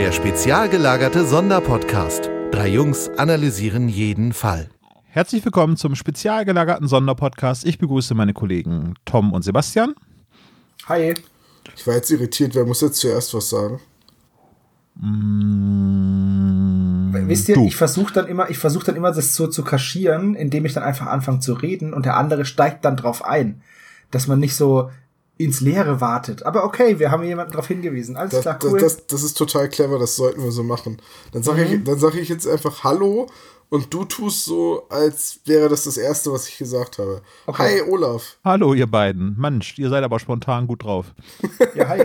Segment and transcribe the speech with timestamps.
[0.00, 2.30] Der spezial gelagerte Sonderpodcast.
[2.52, 4.70] Drei Jungs analysieren jeden Fall.
[5.04, 7.66] Herzlich willkommen zum spezial gelagerten Sonderpodcast.
[7.66, 9.94] Ich begrüße meine Kollegen Tom und Sebastian.
[10.86, 11.12] Hi.
[11.76, 13.78] Ich war jetzt irritiert, wer muss jetzt zuerst was sagen?
[17.28, 17.66] Wisst ihr, Du.
[17.66, 20.82] ich versuche dann immer, ich versuche dann immer, das so zu kaschieren, indem ich dann
[20.82, 23.60] einfach anfange zu reden und der andere steigt dann drauf ein,
[24.10, 24.88] dass man nicht so
[25.40, 26.42] ins Leere wartet.
[26.44, 28.14] Aber okay, wir haben jemanden darauf hingewiesen.
[28.14, 28.78] Alles Das, klar, das, cool.
[28.78, 31.00] das, das ist total clever, das sollten wir so machen.
[31.32, 33.26] Dann sage ich, dann sag ich jetzt einfach Hallo
[33.70, 37.22] und du tust so, als wäre das das Erste, was ich gesagt habe.
[37.46, 37.80] Okay.
[37.80, 38.36] Hi, Olaf.
[38.44, 39.34] Hallo, ihr beiden.
[39.38, 41.14] Mensch, ihr seid aber spontan gut drauf.
[41.74, 42.04] ja, hi.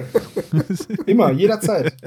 [1.05, 1.95] immer, jederzeit.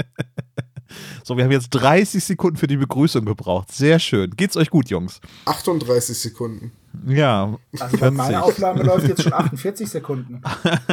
[1.22, 3.70] So, wir haben jetzt 30 Sekunden für die Begrüßung gebraucht.
[3.70, 4.30] Sehr schön.
[4.30, 5.20] Geht's euch gut, Jungs?
[5.44, 6.72] 38 Sekunden.
[7.06, 7.56] Ja.
[7.78, 8.48] Also bei meiner 40.
[8.64, 10.42] Aufnahme läuft jetzt schon 48 Sekunden.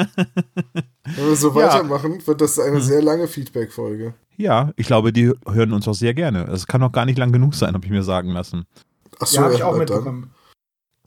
[1.16, 1.56] Wenn wir so Ja.
[1.56, 4.14] weitermachen, wird das eine sehr lange Feedback-Folge.
[4.38, 6.44] Ja, ich glaube, die hören uns auch sehr gerne.
[6.46, 8.66] Es kann auch gar nicht lang genug sein, habe ich mir sagen lassen.
[9.20, 9.80] Achso, Ja, habe ich auch dann.
[9.80, 10.32] mitbekommen.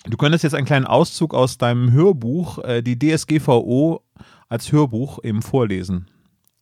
[0.07, 4.03] Du könntest jetzt einen kleinen Auszug aus deinem Hörbuch, äh, die DSGVO
[4.49, 6.09] als Hörbuch eben vorlesen.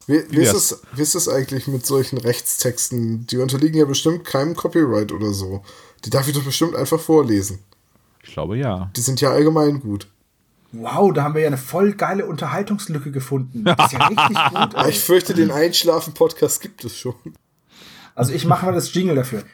[0.08, 3.27] Wie, wie, ist es, wie ist es eigentlich mit solchen Rechtstexten?
[3.27, 5.62] Die unterliegen ja bestimmt keinem Copyright oder so.
[6.05, 7.58] Die darf ich doch bestimmt einfach vorlesen.
[8.27, 8.91] Ich glaube ja.
[8.96, 10.08] Die sind ja allgemein gut.
[10.72, 13.64] Wow, da haben wir ja eine voll geile Unterhaltungslücke gefunden.
[13.64, 14.74] Das ist ja richtig gut.
[14.88, 17.14] Ich fürchte, den Einschlafen-Podcast gibt es schon.
[18.14, 19.44] Also ich mache mal das Jingle dafür.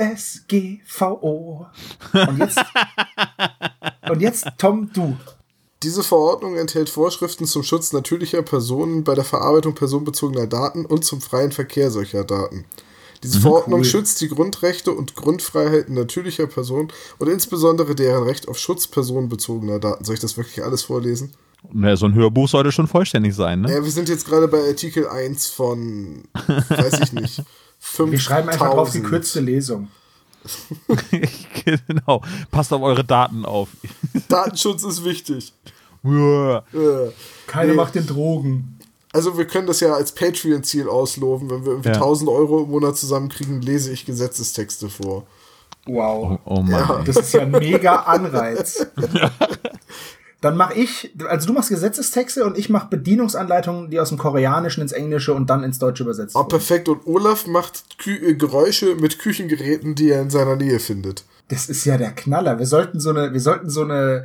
[0.00, 1.66] DSGVO.
[2.12, 2.60] Und jetzt,
[4.10, 5.16] und jetzt Tom, du.
[5.82, 11.20] Diese Verordnung enthält Vorschriften zum Schutz natürlicher Personen bei der Verarbeitung personenbezogener Daten und zum
[11.20, 12.64] freien Verkehr solcher Daten.
[13.22, 13.84] Diese Verordnung cool.
[13.84, 16.88] schützt die Grundrechte und Grundfreiheiten natürlicher Personen
[17.18, 20.04] und insbesondere deren Recht auf Schutz personenbezogener Daten.
[20.04, 21.32] Soll ich das wirklich alles vorlesen?
[21.72, 23.72] Na, so ein Hörbuch sollte schon vollständig sein, ne?
[23.72, 26.24] Ja, wir sind jetzt gerade bei Artikel 1 von,
[26.68, 27.42] weiß ich nicht,
[27.78, 28.10] 5000.
[28.12, 29.88] Wir schreiben einfach drauf die kürzeste Lesung.
[31.64, 32.22] genau.
[32.50, 33.68] Passt auf eure Daten auf.
[34.28, 35.52] Datenschutz ist wichtig.
[36.02, 37.74] Keine Nee.
[37.74, 38.78] macht den Drogen.
[39.12, 41.50] Also wir können das ja als Patreon-Ziel ausloben.
[41.50, 41.94] Wenn wir irgendwie Ja.
[41.96, 45.26] 1000 Euro im Monat zusammenkriegen, lese ich Gesetzestexte vor.
[45.86, 46.38] Wow.
[46.44, 46.70] Oh, oh Mann.
[46.70, 47.02] Ja.
[47.04, 48.86] Das ist ja ein mega Anreiz.
[50.40, 54.80] Dann mache ich, also du machst Gesetzestexte und ich mache Bedienungsanleitungen, die aus dem Koreanischen
[54.82, 56.48] ins Englische und dann ins Deutsche übersetzt Oh, wurden.
[56.48, 56.88] perfekt.
[56.88, 61.24] Und Olaf macht Kü äh, Geräusche mit Küchengeräten, die er in seiner Nähe findet.
[61.46, 62.58] Das ist ja der Knaller.
[62.58, 64.24] Wir sollten so eine, wir sollten so eine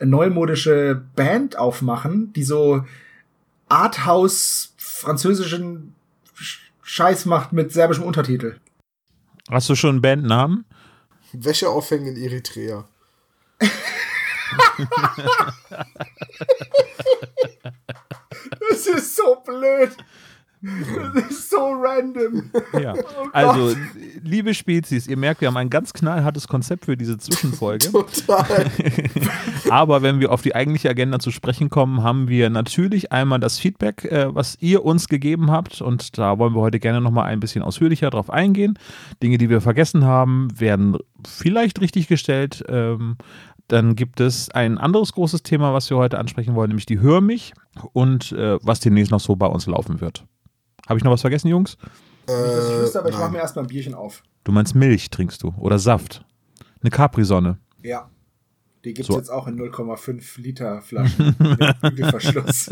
[0.00, 2.84] neumodische Band aufmachen, die so
[3.68, 5.94] Arthouse französischen
[6.36, 8.58] Sch- Scheiß macht mit serbischem Untertitel.
[9.50, 10.64] Hast du schon einen Bandnamen?
[11.32, 12.86] Wäsche aufhängen in Eritrea.
[18.70, 19.96] Das ist so blöd.
[21.14, 22.50] Das ist so random.
[22.80, 22.94] Ja.
[22.94, 23.76] Oh also,
[24.22, 27.90] liebe Spezies, ihr merkt, wir haben ein ganz knallhartes Konzept für diese Zwischenfolge.
[27.92, 28.70] Total.
[29.70, 33.58] Aber wenn wir auf die eigentliche Agenda zu sprechen kommen, haben wir natürlich einmal das
[33.58, 35.82] Feedback, äh, was ihr uns gegeben habt.
[35.82, 38.78] Und da wollen wir heute gerne nochmal ein bisschen ausführlicher drauf eingehen.
[39.22, 40.96] Dinge, die wir vergessen haben, werden
[41.26, 42.64] vielleicht richtig gestellt.
[42.68, 43.16] Ähm,
[43.68, 47.20] dann gibt es ein anderes großes Thema, was wir heute ansprechen wollen, nämlich die Hör
[47.20, 47.52] mich
[47.92, 50.24] und äh, was demnächst noch so bei uns laufen wird.
[50.88, 51.76] Habe ich noch was vergessen, Jungs?
[52.26, 54.22] Nicht, dass ich wüsste, aber ich mache mir erstmal ein Bierchen auf.
[54.44, 56.24] Du meinst Milch trinkst du oder Saft?
[56.82, 57.58] Eine Capri-Sonne.
[57.82, 58.08] Ja.
[58.84, 59.16] Die gibt's So.
[59.16, 62.68] jetzt auch in 0,5 Liter Flaschen mit Bügelverschluss.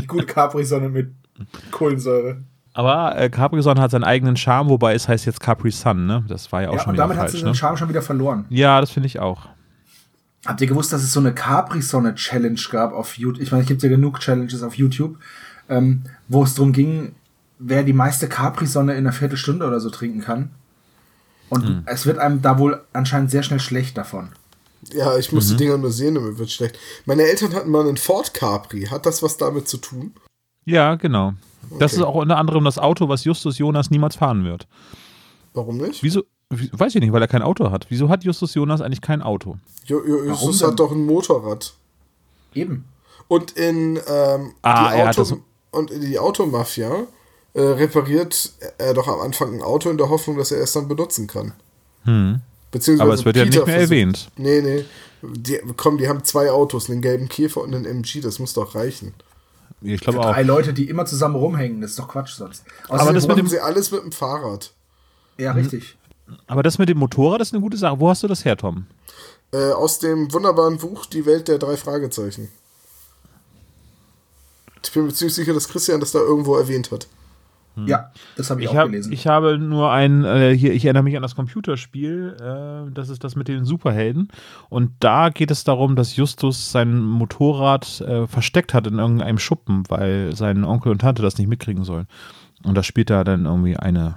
[0.00, 1.12] Die gute Capri-Sonne mit
[1.72, 2.42] Kohlensäure.
[2.74, 6.24] Aber äh, Capri-Sonne hat seinen eigenen Charme, wobei es heißt jetzt Capri Sun, ne?
[6.28, 7.50] Das war ja auch Ja, schon und wieder damit hat falsch, sie ne?
[7.50, 8.44] den Charme schon wieder verloren.
[8.50, 9.48] Ja, das finde ich auch.
[10.44, 13.42] Habt ihr gewusst, dass es so eine Capri-Sonne-Challenge gab auf YouTube?
[13.42, 15.16] Ich meine, es gibt ja genug Challenges auf YouTube,
[15.68, 17.14] ähm, wo es darum ging,
[17.58, 20.50] wer die meiste Capri-Sonne in einer Viertelstunde oder so trinken kann.
[21.48, 21.82] Und Hm.
[21.86, 24.30] es wird einem da wohl anscheinend sehr schnell schlecht davon.
[24.92, 26.78] Ja, ich muss die Dinger nur sehen, damit wird schlecht.
[27.06, 28.84] Meine Eltern hatten mal einen Ford Capri.
[28.86, 30.14] Hat das was damit zu tun?
[30.64, 31.34] Ja, genau.
[31.78, 32.02] Das Okay.
[32.02, 34.68] ist auch unter anderem das Auto, was Justus Jonas niemals fahren wird.
[35.54, 36.02] Warum nicht?
[36.02, 36.22] Wieso?
[36.50, 37.86] wie- Weiß ich nicht, weil er kein Auto hat.
[37.88, 39.56] Wieso hat Justus Jonas eigentlich kein Auto?
[39.86, 41.74] Jo, jo, Justus hat doch ein Motorrad.
[42.54, 42.84] Eben.
[43.28, 45.40] Und in ähm, Ah, die er hat Auto das-
[45.72, 47.06] und in die Automafia
[47.56, 50.88] äh, repariert er doch am Anfang ein Auto in der Hoffnung, dass er es dann
[50.88, 51.52] benutzen kann.
[52.04, 52.40] Hm.
[52.70, 54.28] Beziehungsweise Aber es wird ja Peter nicht mehr versucht- erwähnt.
[54.36, 54.84] Nee, nee.
[55.22, 58.74] Die, komm, die haben zwei Autos, einen gelben Käfer und einen MG, das muss doch
[58.74, 59.14] reichen.
[59.80, 60.46] Ich glaube Drei auch.
[60.46, 62.64] Leute, die immer zusammen rumhängen, das ist doch Quatsch sonst.
[62.88, 64.72] Aber Außerdem- das mit machen dem- sie alles mit dem Fahrrad.
[65.38, 65.96] ja, richtig.
[66.46, 68.00] Aber das mit dem Motorrad ist eine gute Sache.
[68.00, 68.86] Wo hast du das her, Tom?
[69.52, 72.48] Äh, aus dem wunderbaren Buch Die Welt der drei Fragezeichen.
[74.82, 77.06] Ich bin mir ziemlich sicher, dass Christian das da irgendwo erwähnt hat.
[77.84, 79.12] Ja, das habe ich, Ich, auch hab, gelesen.
[79.12, 83.22] ich habe nur ein, äh, hier, ich erinnere mich an das Computerspiel, äh, das ist
[83.22, 84.28] das mit den Superhelden.
[84.70, 89.82] Und da geht es darum, dass Justus sein Motorrad äh, versteckt hat in irgendeinem Schuppen,
[89.88, 92.06] weil sein Onkel und Tante das nicht mitkriegen sollen.
[92.64, 94.16] Und da spielt er dann irgendwie eine,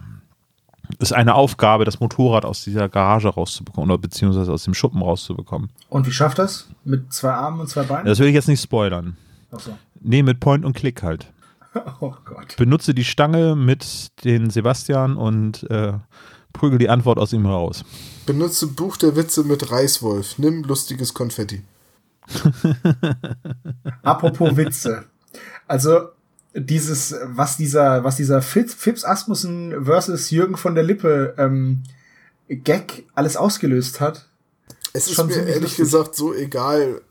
[0.99, 5.69] ist eine Aufgabe, das Motorrad aus dieser Garage rauszubekommen oder beziehungsweise aus dem Schuppen rauszubekommen.
[5.89, 6.69] Und wie schafft das?
[6.85, 8.05] Mit zwei Armen und zwei Beinen?
[8.05, 9.17] Das will ich jetzt nicht spoilern.
[9.51, 9.71] Achso.
[10.01, 11.27] Nee, mit Point und Click halt.
[12.01, 12.55] Oh Gott.
[12.57, 15.93] Benutze die Stange mit den Sebastian und äh,
[16.53, 17.83] prügel die Antwort aus ihm raus.
[18.25, 20.37] Benutze Buch der Witze mit Reißwolf.
[20.39, 21.61] Nimm lustiges Konfetti.
[24.03, 25.05] Apropos Witze.
[25.67, 26.09] Also
[26.53, 31.83] dieses, was dieser, was dieser Fips, Asmussen versus Jürgen von der Lippe ähm,
[32.47, 34.27] Gag alles ausgelöst hat.
[34.93, 35.77] Es ist Schon mir ehrlich lustig.
[35.77, 37.01] gesagt so egal.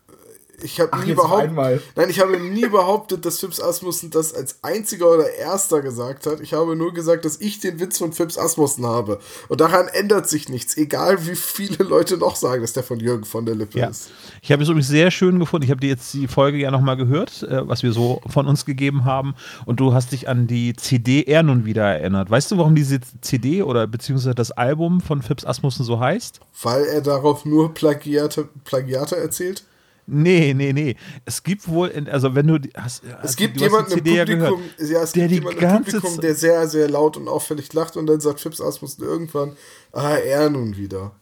[0.62, 1.52] Ich habe nie behauptet,
[1.96, 6.40] nein, ich habe nie behauptet, dass Fips Asmussen das als einziger oder erster gesagt hat.
[6.40, 9.20] Ich habe nur gesagt, dass ich den Witz von Fips Asmussen habe.
[9.49, 13.25] Und daran ändert sich nichts, egal wie viele Leute noch sagen, dass der von Jürgen
[13.25, 13.88] von der Lippe Ja.
[13.88, 14.10] ist.
[14.43, 15.64] Ich habe es übrigens sehr schön gefunden.
[15.64, 18.64] Ich habe dir jetzt die Folge ja nochmal gehört, äh, was wir so von uns
[18.64, 19.34] gegeben haben.
[19.64, 22.31] Und du hast dich an die CD er nun wieder erinnert.
[22.31, 26.40] Weißt du, warum diese CD oder beziehungsweise das Album von Fips Asmussen so heißt?
[26.62, 29.64] Weil er darauf nur Plagiate, Plagiate erzählt.
[30.10, 30.96] Nee, nee, nee.
[31.26, 34.60] Es gibt wohl, in, also wenn du hast, Es hast gibt jemanden im Publikum, gehört,
[34.78, 37.70] ja, es der gibt die jemanden im ganze Publikum, der sehr, sehr laut und auffällig
[37.75, 39.56] lacht und dann sagt Fips Asmussen irgendwann,
[39.93, 41.12] ah, er nun wieder.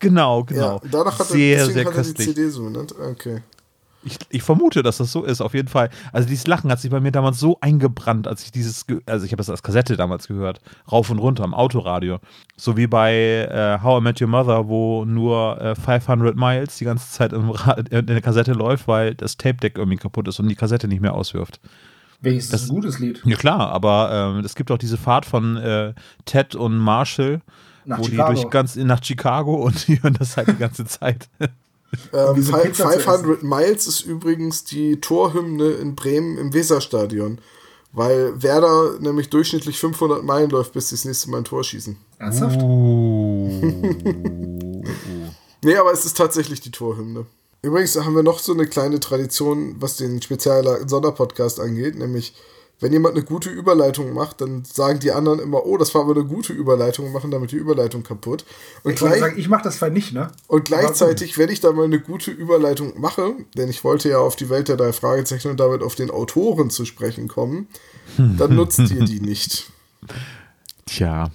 [0.00, 0.80] Genau, genau.
[0.82, 2.24] Ja, danach hat er, sehr, deswegen sehr hat er die.
[2.24, 2.94] CD so genannt.
[2.98, 3.42] Okay.
[4.04, 5.90] Ich, ich vermute, dass das so ist, auf jeden Fall.
[6.12, 9.32] Also dieses Lachen hat sich bei mir damals so eingebrannt, als ich dieses, also ich
[9.32, 10.60] habe das als Kassette damals gehört,
[10.90, 12.18] rauf und runter am Autoradio.
[12.56, 16.84] So wie bei äh, How I Met Your Mother, wo nur äh, 500 Miles die
[16.84, 20.88] ganze Zeit in der Kassette läuft, weil das Tape-Deck irgendwie kaputt ist und die Kassette
[20.88, 21.60] nicht mehr auswirft.
[22.22, 23.20] Wenigstens ein gutes Lied.
[23.24, 25.92] Ja klar, aber ähm, es gibt auch diese Fahrt von äh,
[26.24, 27.40] Ted und Marshall,
[27.84, 28.32] Nach wo Chicago.
[28.32, 31.28] die durch ganz nach Chicago und die hören das halt die ganze Zeit.
[32.12, 37.38] Ähm, diese Fi- Pizza zu 500 Miles ist übrigens die Torhymne in Bremen im Weserstadion.
[37.94, 41.96] Weil Werder nämlich durchschnittlich 500 Meilen läuft, bis sie das nächste Mal ein Tor schießen.
[42.18, 42.58] Ernsthaft?
[45.64, 47.24] Nee, aber es ist tatsächlich die Torhymne.
[47.62, 52.34] Übrigens haben wir noch so eine kleine Tradition, was den speziellen Sonderpodcast angeht, nämlich
[52.82, 56.16] wenn jemand eine gute Überleitung macht, dann sagen die anderen immer, oh, das war aber
[56.16, 58.44] eine gute Überleitung und machen damit die Überleitung kaputt.
[58.82, 60.32] Und, Ich gleich, sagen, ich mache das Fall nicht, ne?
[60.48, 64.34] und gleichzeitig, wenn ich da mal eine gute Überleitung mache, denn ich wollte ja auf
[64.34, 67.68] die Welt der drei Fragezeichen und damit auf den Autoren zu sprechen kommen,
[68.16, 69.70] dann nutzt ihr die nicht.
[70.86, 71.30] Tja.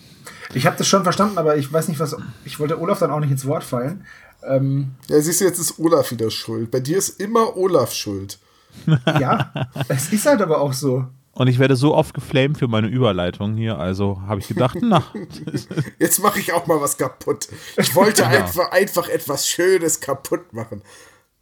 [0.54, 2.16] Ich habe das schon verstanden, aber ich weiß nicht, was.
[2.44, 4.06] Ich wollte Olaf dann auch nicht ins Wort fallen.
[4.44, 6.72] Ähm, Ja, siehst du, jetzt ist Olaf wieder schuld.
[6.72, 8.38] Bei dir ist immer Olaf schuld.
[8.86, 9.52] ja,
[9.88, 11.06] es ist halt aber auch so.
[11.38, 15.04] Und ich werde so oft geflamed für meine Überleitung hier, also habe ich gedacht, na,
[16.00, 17.48] Jetzt mache ich auch mal was kaputt.
[17.78, 20.81] Ich wollte einfach, einfach etwas Schönes kaputt machen.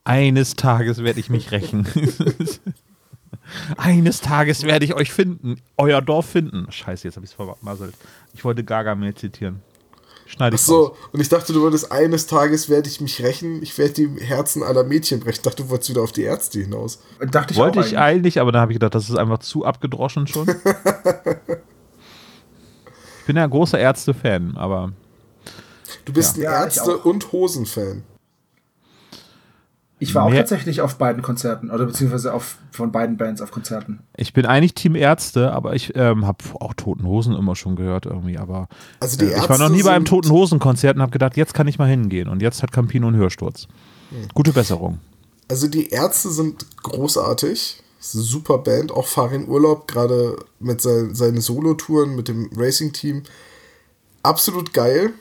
[0.03, 1.88] eines Tages werde ich mich rächen.
[3.77, 6.69] eines Tages werde ich euch finden, euer Dorf finden.
[6.69, 7.95] Scheiße, jetzt habe ich es vermasselt.
[8.33, 9.61] Ich wollte Gargamel zitieren.
[10.35, 10.77] Schneide Ach ich raus.
[10.92, 13.61] so, und ich dachte, du wolltest eines Tages werde ich mich rächen.
[13.63, 15.35] Ich werde die Herzen aller Mädchen brechen.
[15.37, 16.99] Ich dachte, du wolltest wieder auf die Ärzte hinaus.
[17.31, 18.42] Dachte ich Wollte auch ich eigentlich.
[18.42, 20.49] aber dann habe ich gedacht, das ist einfach zu abgedroschen schon.
[20.49, 20.56] ich
[23.27, 24.92] bin ja ein großer Ärzte-Fan, aber
[26.04, 26.57] Du bist Ja.
[26.59, 28.04] ein Ärzte- und Hosen-Fan.
[29.97, 33.99] Ich war auch tatsächlich auf beiden Konzerten oder beziehungsweise auf, von beiden Bands auf Konzerten.
[34.18, 38.06] ich bin eigentlich Team Ärzte, aber ich ähm, habe auch Toten Hosen immer schon gehört
[38.06, 38.68] irgendwie, aber
[38.99, 41.11] Also die äh, ich war noch Ärzte nie bei einem Toten Hosen Konzert und habe
[41.11, 43.68] gedacht, jetzt kann ich mal hingehen und jetzt hat Campino einen Hörsturz.
[44.09, 44.28] Hm.
[44.33, 44.99] Gute Besserung.
[45.47, 47.81] Also die Ärzte sind großartig.
[47.99, 48.92] Super Band.
[48.92, 53.23] Auch Farin Urlaub, gerade mit sein, seinen Solo-Touren mit dem Racing-Team.
[54.23, 55.14] Absolut geil.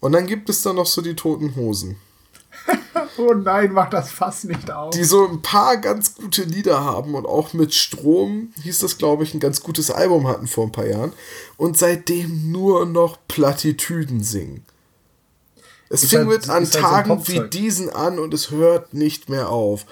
[0.00, 1.96] Und dann gibt es da noch so die Toten Hosen.
[3.18, 4.90] Oh nein, mach das Fass nicht auf.
[4.90, 9.24] die so ein paar ganz gute Lieder haben und auch mit Strom hieß das, glaube
[9.24, 11.12] ich, ein ganz gutes Album hatten vor ein paar Jahren
[11.56, 14.64] und seitdem nur noch Plattitüden singen.
[15.90, 18.50] Es Ist fing halt- mit an ist halt so Tagen wie diesen an und es
[18.50, 19.86] hört nicht mehr auf.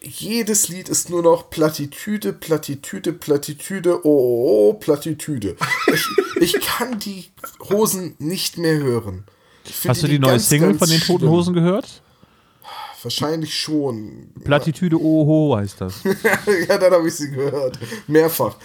[0.00, 5.56] Jedes Lied ist nur noch Plattitüde, Plattitüde, Plattitüde, oh, oh, oh Plattitüde.
[5.92, 6.06] Ich,
[6.56, 7.30] ich kann die
[7.70, 9.24] Hosen nicht mehr hören.
[9.86, 11.28] Hast du die neue ganz, Single ganz von den Toten.
[11.28, 12.02] Hosen gehört?
[13.04, 14.32] Wahrscheinlich schon.
[14.44, 16.02] Plattitüde Oho heißt das.
[16.68, 17.78] ja, dann habe ich sie gehört.
[18.06, 18.56] Mehrfach.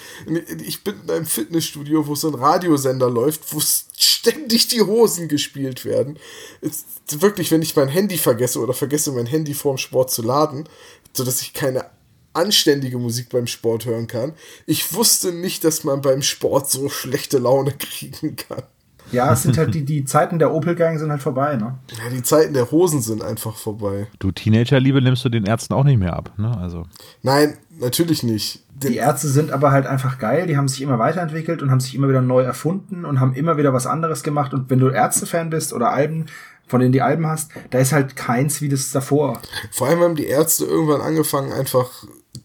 [0.65, 5.85] Ich bin in einem Fitnessstudio, wo so ein Radiosender läuft, wo ständig die Hosen gespielt
[5.85, 6.19] werden.
[6.61, 6.85] Es,
[7.19, 10.67] wirklich, wenn ich mein Handy vergesse oder vergesse, mein Handy vorm Sport zu laden,
[11.13, 11.85] sodass ich keine
[12.33, 14.33] anständige Musik beim Sport hören kann.
[14.65, 18.63] Ich wusste nicht, dass man beim Sport so schlechte Laune kriegen kann.
[19.11, 21.77] Ja, es sind halt die, die Zeiten der Opel-Gang sind halt vorbei, ne?
[21.91, 24.07] Ja, die Zeiten der Hosen sind einfach vorbei.
[24.19, 26.57] Du Teenagerliebe nimmst du den Ärzten auch nicht mehr ab, ne?
[26.57, 26.85] Also.
[27.23, 28.63] Nein, natürlich nicht.
[28.69, 31.79] Den Die Ärzte sind aber halt einfach geil, die haben sich immer weiterentwickelt und haben
[31.79, 34.53] sich immer wieder neu erfunden und haben immer wieder was anderes gemacht.
[34.53, 36.27] Und wenn du Ärzte-Fan bist oder Alben,
[36.67, 39.41] von denen die Alben hast, da ist halt keins wie das davor.
[39.71, 41.89] Vor allem haben die Ärzte irgendwann angefangen, einfach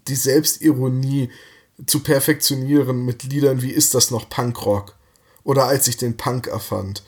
[0.08, 1.28] die Selbstironie
[1.86, 4.94] zu perfektionieren mit Liedern wie Ist das noch Punkrock?
[5.44, 7.02] Oder als ich den Punk erfand.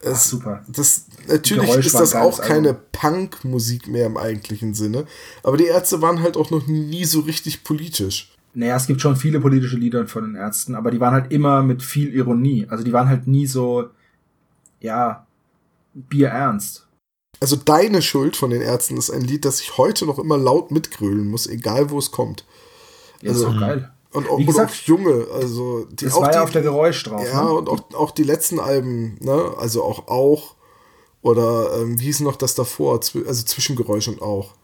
[0.00, 0.64] Ach, Es, super.
[0.68, 2.82] Das, natürlich ist das auch geiles keine Album.
[2.92, 5.06] Punk-Musik mehr im eigentlichen Sinne.
[5.42, 8.32] Aber die Ärzte waren halt auch noch nie so richtig politisch.
[8.54, 11.62] Naja, es gibt schon viele politische Lieder von den Ärzten, aber die waren halt immer
[11.62, 12.66] mit viel Ironie.
[12.68, 13.88] Also die waren halt nie so,
[14.80, 15.26] ja,
[15.94, 16.86] bierernst.
[17.40, 20.70] Also Deine Schuld von den Ärzten ist ein Lied, das ich heute noch immer laut
[20.72, 22.44] mitgrölen muss, egal wo es kommt.
[23.20, 23.92] Ja, Also, ist doch geil.
[24.12, 26.50] Und auch, Wie und gesagt, auch junge, also die Das auch war die, ja auf
[26.50, 27.26] der Geräusch drauf.
[27.26, 27.52] Ja, ne?
[27.52, 29.54] und auch, auch die letzten Alben, ne?
[29.58, 30.54] Also auch auch.
[31.20, 33.00] Oder ähm, wie hieß noch das davor?
[33.26, 34.54] Also Zwischengeräusch und auch.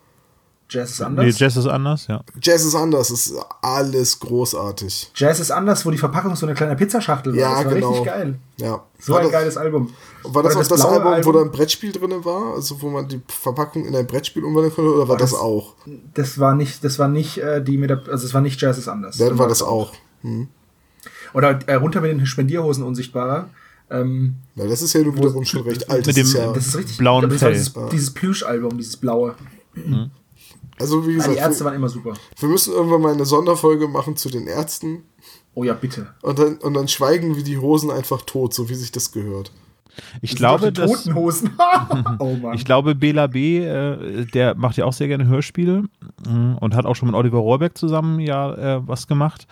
[0.71, 1.39] Jazz ist Nee, anders.
[1.39, 2.23] Jazz ist anders, ja.
[2.43, 5.11] Jazz ist anders, ist alles großartig.
[5.15, 7.39] Jazz ist anders, wo die Verpackung so eine kleine Pizzaschachtel war.
[7.39, 7.89] Ja, das war genau.
[7.91, 8.39] richtig geil.
[8.57, 8.83] Ja.
[8.99, 9.91] So war ein das, geiles Album.
[10.23, 12.55] War das Oder auch das, blaue Album, wo da ein Brettspiel drin war?
[12.55, 14.91] Also wo man die Verpackung in ein Brettspiel umwandeln konnte?
[14.91, 15.75] Oder war War das, das- auch?
[16.15, 18.79] Das war nicht, das war nicht äh, die mit der, also es war nicht Jazz
[18.79, 19.19] ist anders.
[19.19, 19.93] Dann war das auch.
[20.23, 20.49] Hm.
[21.35, 23.51] Oder äh, runter mit den Spendierhosen unsichtbarer.
[23.91, 26.07] Ähm, Ja, das ist ja nun wiederum schon recht alt.
[26.07, 26.97] mit Das ist dem- ja, das ist richtig.
[26.97, 27.53] Blauen das war Fell.
[27.53, 29.35] Dieses, dieses Plüsch-Album, dieses blaue.
[30.79, 32.15] Also wie gesagt, die Ärzte wir, waren immer super.
[32.39, 35.05] wir müssen irgendwann mal eine Sonderfolge machen zu den Ärzten.
[35.55, 36.09] Oh ja, bitte.
[36.23, 39.53] Und dann, und dann schweigen wir die Hosen einfach tot, so wie sich das gehört.
[40.21, 40.91] Ich Das glaube, die dass.
[40.91, 41.51] toten Hosen.
[42.19, 42.55] oh Mann.
[42.55, 45.85] Ich glaube, Bela B., äh, der macht ja auch sehr gerne Hörspiele
[46.29, 49.47] mm, und hat auch schon mit Oliver Rohrbeck zusammen ja äh, was gemacht.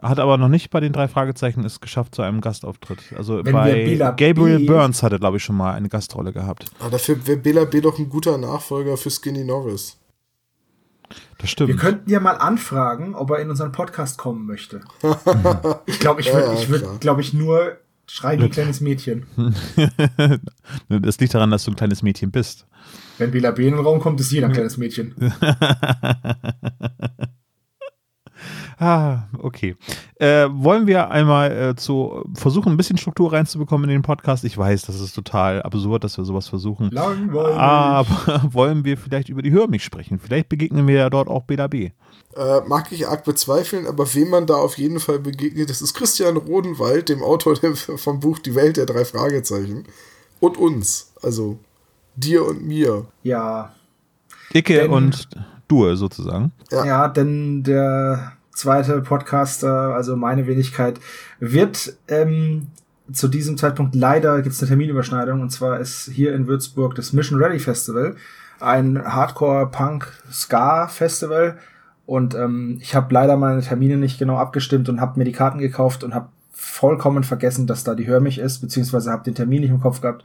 [0.00, 3.00] Hat aber noch nicht bei den drei Fragezeichen es geschafft zu einem Gastauftritt.
[3.16, 4.66] Also Wenn bei Gabriel B.
[4.66, 6.66] Burns hatte, glaube ich, schon mal eine Gastrolle gehabt.
[6.78, 7.80] Aber dafür wäre Bela B.
[7.80, 9.98] doch ein guter Nachfolger für Skinny Norris.
[11.38, 11.68] Das stimmt.
[11.68, 14.80] Wir könnten ja mal anfragen, ob er in unseren Podcast kommen möchte.
[15.86, 19.26] ich glaube, ich würde, ja, ich würde, glaube ich, nur schreien wie ein kleines Mädchen.
[20.88, 22.66] das liegt daran, dass du ein kleines Mädchen bist.
[23.18, 25.14] Wenn Bela B in den Raum kommt, ist jeder ein kleines Mädchen.
[28.78, 29.76] Ah, okay.
[30.16, 34.44] Äh, wollen wir einmal äh, zu versuchen, ein bisschen Struktur reinzubekommen in den Podcast?
[34.44, 36.90] Ich weiß, das ist total absurd, dass wir sowas versuchen.
[36.90, 37.56] Langweilig.
[37.56, 40.18] Aber wollen wir vielleicht über die Hör mich sprechen?
[40.18, 41.90] Vielleicht begegnen wir ja dort auch Bela B.
[42.36, 45.94] Äh, mag ich arg bezweifeln, aber wem man da auf jeden Fall begegnet, das ist
[45.94, 49.84] Christian Rodenwald, dem Autor der, vom Buch Die Welt der drei Fragezeichen.
[50.40, 51.12] Und uns.
[51.22, 51.58] Also
[52.16, 53.06] dir und mir.
[53.22, 53.74] Ja.
[54.52, 55.28] Icke Denn- und
[55.68, 56.52] Due sozusagen.
[56.70, 56.84] Ja.
[56.84, 60.98] ja, denn der zweite Podcaster, also meine Wenigkeit,
[61.38, 62.68] wird ähm,
[63.12, 67.12] zu diesem Zeitpunkt leider gibt es eine Terminüberschneidung und zwar ist hier in Würzburg das
[67.12, 68.16] Mission Ready Festival,
[68.60, 71.58] ein Hardcore-Punk-Ska-Festival
[72.06, 75.58] und ähm, ich habe leider meine Termine nicht genau abgestimmt und habe mir die Karten
[75.58, 79.60] gekauft und habe vollkommen vergessen, dass da die Hör mich ist, beziehungsweise habe den Termin
[79.60, 80.24] nicht im Kopf gehabt.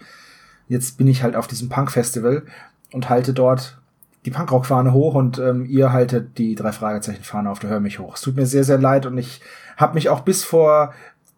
[0.67, 2.43] Jetzt bin ich halt auf diesem Punk-Festival
[2.91, 3.77] und halte dort
[4.25, 8.15] die Punkrock-Fahne hoch und ähm, ihr haltet die drei Fragezeichen-Fahne auf der Hör mich hoch.
[8.15, 9.41] Es tut mir sehr, sehr leid und ich
[9.77, 10.93] habe mich auch bis vor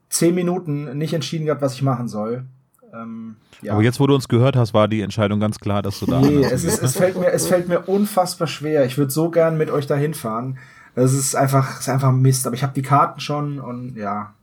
[0.09, 2.45] zehn Minuten nicht entschieden gehabt, was ich machen soll.
[2.93, 3.73] Ähm, ja.
[3.73, 6.19] Aber jetzt, wo du uns gehört hast, war die Entscheidung ganz klar, dass du da
[6.19, 8.85] Nee, es, ist, es, fällt mir, es fällt mir unfassbar schwer.
[8.85, 10.57] Ich würde so gern mit euch dahin fahren.
[10.93, 12.47] Das ist einfach, ist einfach Mist.
[12.47, 14.33] Aber ich habe die Karten schon und ja.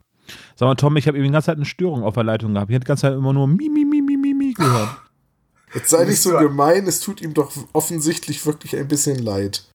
[0.54, 2.70] Sag mal, Tom, ich habe eben die ganze Zeit eine Störung auf der Leitung gehabt.
[2.70, 4.88] Ich hätte die ganze Zeit immer nur Mi, Mi, Mi, Mi, Mi, Mi gehört.
[5.74, 9.68] Jetzt sei nicht so gemein, es tut ihm doch offensichtlich wirklich ein bisschen leid.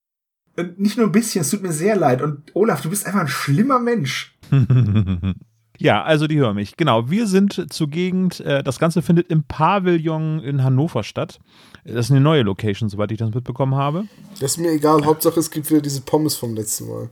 [0.56, 2.22] Und Nicht nur ein bisschen, es tut mir sehr leid.
[2.22, 4.36] Und Olaf, du bist einfach ein schlimmer Mensch.
[5.80, 6.76] Ja, also die hören mich.
[6.76, 8.40] Genau, wir sind zur Gegend.
[8.40, 11.38] Äh, das Ganze findet im Pavillon in Hannover statt.
[11.84, 14.06] Das ist eine neue Location, soweit ich das mitbekommen habe.
[14.40, 17.10] Das ist mir egal, Hauptsache es gibt wieder diese Pommes vom letzten Mal.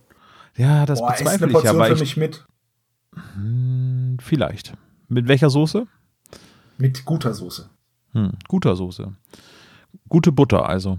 [0.57, 2.45] Ja, das Boah, bezweifle ich, Portion aber für ich, mich mit.
[3.35, 4.73] Hm, vielleicht.
[5.09, 5.87] Mit welcher Soße?
[6.79, 7.71] Mit guter Soße.
[8.17, 9.13] Hm, guter Soße.
[10.09, 10.99] Gute Butter, also.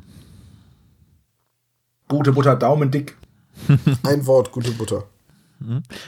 [2.08, 3.18] Gute Butter, Daumen dick.
[4.04, 5.04] Ein Wort, gute Butter.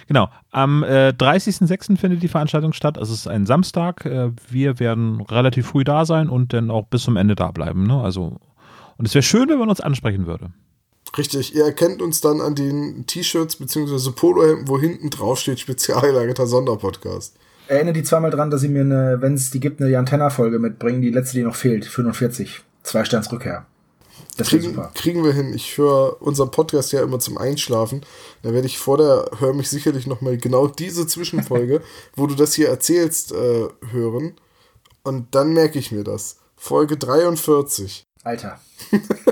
[0.08, 0.30] Genau.
[0.52, 1.98] Am äh, 30.06.
[1.98, 2.98] findet die Veranstaltung statt.
[2.98, 4.06] Es ist ein Samstag.
[4.06, 7.88] Äh, wir werden relativ früh da sein und dann auch bis zum Ende da bleiben.
[7.88, 8.00] Ne?
[8.00, 8.38] Also,
[8.98, 10.52] und es wäre schön, wenn man uns ansprechen würde.
[11.18, 14.12] Richtig, ihr erkennt uns dann an den T-Shirts bzw.
[14.12, 17.36] Polohemden, wo hinten drauf steht Spezialgelagerter Sonderpodcast.
[17.70, 21.04] Erinnere die zweimal dran, dass sie mir, eine, wenn es die gibt, eine Jantenna-Folge mitbringen.
[21.04, 21.86] Die letzte, die noch fehlt.
[21.86, 22.62] 45.
[22.82, 23.68] Zwei Sterns Rückkehr.
[24.38, 24.92] Das Kriegen, super.
[24.96, 25.54] kriegen wir hin.
[25.54, 28.02] Ich höre unseren Podcast ja immer zum Einschlafen.
[28.42, 31.82] Da werde ich vor der Hör mich sicherlich nochmal genau diese Zwischenfolge,
[32.16, 34.34] wo du das hier erzählst, äh, hören.
[35.04, 36.38] Und dann merke ich mir das.
[36.56, 38.08] Folge 43.
[38.24, 38.60] Alter.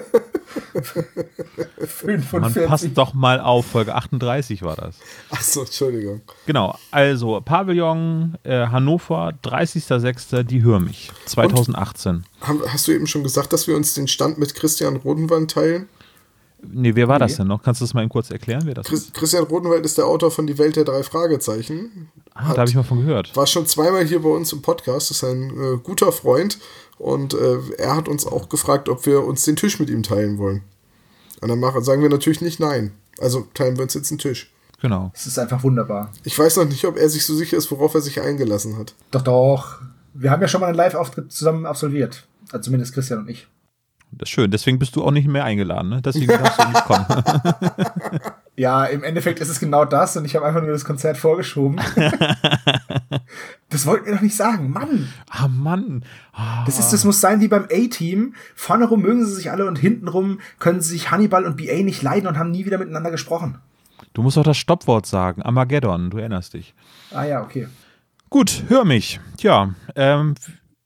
[2.05, 2.65] Man 45.
[2.67, 4.98] passt doch mal auf, Folge 38 war das.
[5.29, 6.22] Achso, Entschuldigung.
[6.46, 10.43] Genau, also Pavillon äh, Hannover, 30.06.
[10.43, 12.25] Die Hör mich, 2018.
[12.41, 15.89] Haben, hast du eben schon gesagt, dass wir uns den Stand mit Christian Rodenwald teilen?
[16.62, 17.38] Nee, wer war das Nee.
[17.38, 17.62] denn noch?
[17.62, 19.14] Kannst du das mal eben kurz erklären, wer das Chris, ist?
[19.14, 22.10] Christian Rodenwald ist der Autor von Die Welt der drei Fragezeichen.
[22.34, 23.36] Ah, da habe ich mal von gehört.
[23.36, 26.58] War schon zweimal hier bei uns im Podcast, ist ein äh, guter Freund
[26.98, 30.38] und äh, er hat uns auch gefragt, ob wir uns den Tisch mit ihm teilen
[30.40, 30.64] wollen.
[31.42, 32.92] Und dann machen, sagen wir natürlich nicht nein.
[33.20, 34.52] Also teilen wir uns jetzt einen Tisch.
[34.82, 35.12] Genau.
[35.16, 36.12] Es ist einfach wunderbar.
[36.24, 38.94] Ich weiß noch nicht, ob er sich so sicher ist, worauf er sich eingelassen hat.
[39.12, 39.82] Doch, doch.
[40.14, 42.28] Wir haben ja schon mal einen Live-Auftritt zusammen absolviert.
[42.52, 43.48] Also zumindest Christian und ich.
[44.12, 44.50] Das ist schön.
[44.52, 46.02] Deswegen bist du auch nicht mehr eingeladen, ne?
[46.02, 47.06] Deswegen darfst du nicht kommen.
[48.60, 51.80] Ja, im Endeffekt ist es genau das und ich habe einfach nur das Konzert vorgeschoben.
[53.70, 54.72] das wollten wir doch nicht sagen.
[54.72, 55.08] Mann!
[55.30, 56.04] ah, Mann.
[56.34, 58.34] Ah, Das, ist, das muss sein wie beim A-Team.
[58.56, 61.84] Vorne rum mögen sie sich alle und hinten rum können sie sich Hannibal und BA
[61.84, 63.60] nicht leiden und haben nie wieder miteinander gesprochen.
[64.14, 65.44] du musst doch das Stoppwort sagen.
[65.44, 66.74] Armageddon, du erinnerst dich.
[67.12, 67.68] Ah ja, okay.
[68.32, 69.20] Gut, hör mich.
[69.38, 70.34] Tja, ähm,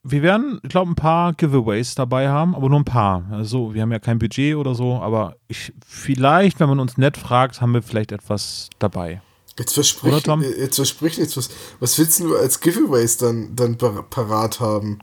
[0.04, 3.24] wir werden, ich glaube, ein paar Giveaways dabei haben, aber nur ein paar.
[3.32, 7.18] Also, wir haben ja kein Budget oder so, aber ich, vielleicht, wenn man uns nett
[7.18, 9.22] fragt, haben wir vielleicht etwas dabei.
[9.60, 10.42] Jetzt versprich, Oder, Tom?
[10.42, 11.38] äh, jetzt versprich nichts.
[11.38, 15.00] Was, was willst du als Giveaways dann, dann par- parat haben?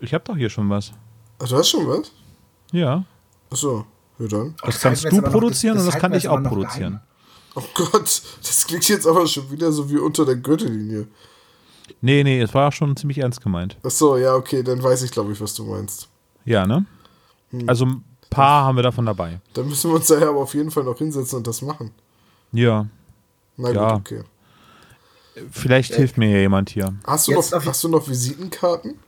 [0.00, 0.92] Ich habe doch hier schon was.
[1.42, 2.12] Ach, du hast schon was?
[2.72, 3.04] Ja.
[3.50, 3.84] Achso,
[4.18, 4.54] ja dann.
[4.62, 6.92] Das halten kannst du aber noch- produzieren und das kann ich auch produzieren.
[6.92, 7.00] geheim.
[7.54, 11.08] Oh Gott, das klingt jetzt aber schon wieder so wie unter der Gürtellinie.
[12.00, 13.76] Nee, nee, es war schon ziemlich ernst gemeint.
[13.82, 16.08] Achso, ja, okay, dann weiß ich, glaube ich, was du meinst.
[16.44, 16.84] Ja, ne?
[17.50, 17.68] Hm.
[17.68, 19.40] Also ein paar haben wir davon dabei.
[19.54, 21.90] Dann müssen wir uns daher aber auf jeden Fall noch hinsetzen und das machen.
[22.52, 22.86] Ja.
[23.56, 23.94] Na gut, Ja.
[23.94, 24.22] okay.
[25.50, 26.94] Vielleicht hilft mir ja jemand hier.
[27.06, 28.98] Hast du, noch, hast du noch Visitenkarten?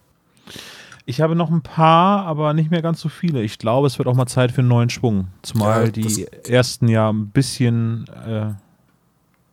[1.06, 3.42] Ich habe noch ein paar, aber nicht mehr ganz so viele.
[3.42, 5.28] Ich glaube, es wird auch mal Zeit für einen neuen Schwung.
[5.40, 8.52] Zumal Ja, die ersten ja ein bisschen äh,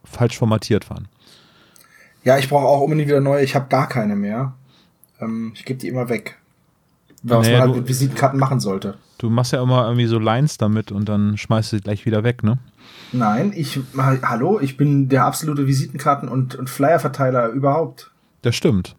[0.04, 1.08] falsch formatiert waren.
[2.26, 3.44] Ja, ich brauche auch unbedingt wieder neue.
[3.44, 4.54] Ich habe gar keine mehr.
[5.22, 6.38] Ähm, ich gebe die immer weg.
[7.24, 8.98] Was Nee, man halt du- mit Visitenkarten machen sollte.
[9.18, 12.24] Du machst ja immer irgendwie so Lines damit und dann schmeißt du sie gleich wieder
[12.24, 12.58] weg, ne?
[13.14, 18.12] Nein, ich, ha- hallo, ich bin der absolute Visitenkarten- und, und Flyer-Verteiler überhaupt.
[18.42, 18.96] Das stimmt.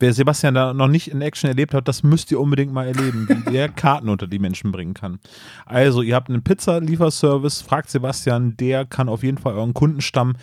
[0.00, 3.28] Wer Sebastian da noch nicht in Action erlebt hat, das müsst ihr unbedingt mal erleben,
[3.28, 5.20] wie der Karten unter die Menschen bringen kann.
[5.66, 10.36] Also, ihr habt einen Pizza-Lieferservice, fragt Sebastian, der kann auf jeden Fall euren Kundenstamm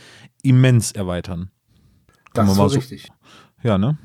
[0.44, 1.50] immens erweitern.
[2.38, 3.12] Das ist so richtig.
[3.63, 3.97] Ja, ne?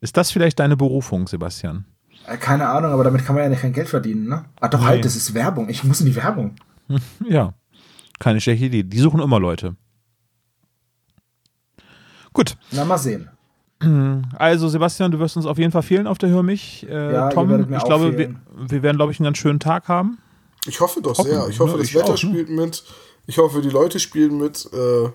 [0.00, 1.84] Ist das vielleicht deine Berufung, Sebastian?
[2.26, 4.44] Äh, Keine Ahnung, aber damit kann man ja nicht kein Geld verdienen, ne?
[4.60, 4.86] Ah, doch, Nee.
[4.86, 5.68] halt, das ist Werbung.
[5.68, 6.56] Ich muss in die Werbung.
[7.28, 7.54] Ja,
[8.18, 8.82] keine schlechte Idee.
[8.82, 9.76] Die suchen immer Leute.
[12.32, 13.28] Gut, Na, mal sehen.
[14.38, 16.86] also Sebastian, du wirst uns auf jeden Fall fehlen auf der Hör mich.
[16.88, 20.18] Äh, Ja, Tom, ich glaube, wir, wir werden, glaube ich, einen ganz schönen Tag haben.
[20.66, 21.48] Ich hoffe doch Hoffen sehr.
[21.48, 21.78] Ich hoffe, ne?
[21.78, 22.16] das Ich Wetter auch, ne?
[22.18, 22.84] spielt mit.
[23.26, 24.68] Ich hoffe, die Leute spielen mit.
[24.72, 25.08] Äh,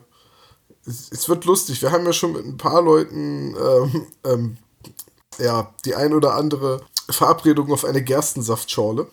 [0.87, 1.81] es, es wird lustig.
[1.81, 4.57] Wir haben ja schon mit ein paar Leuten ähm, ähm,
[5.37, 9.07] ja, die ein oder andere Verabredung auf eine Gerstensaftschorle.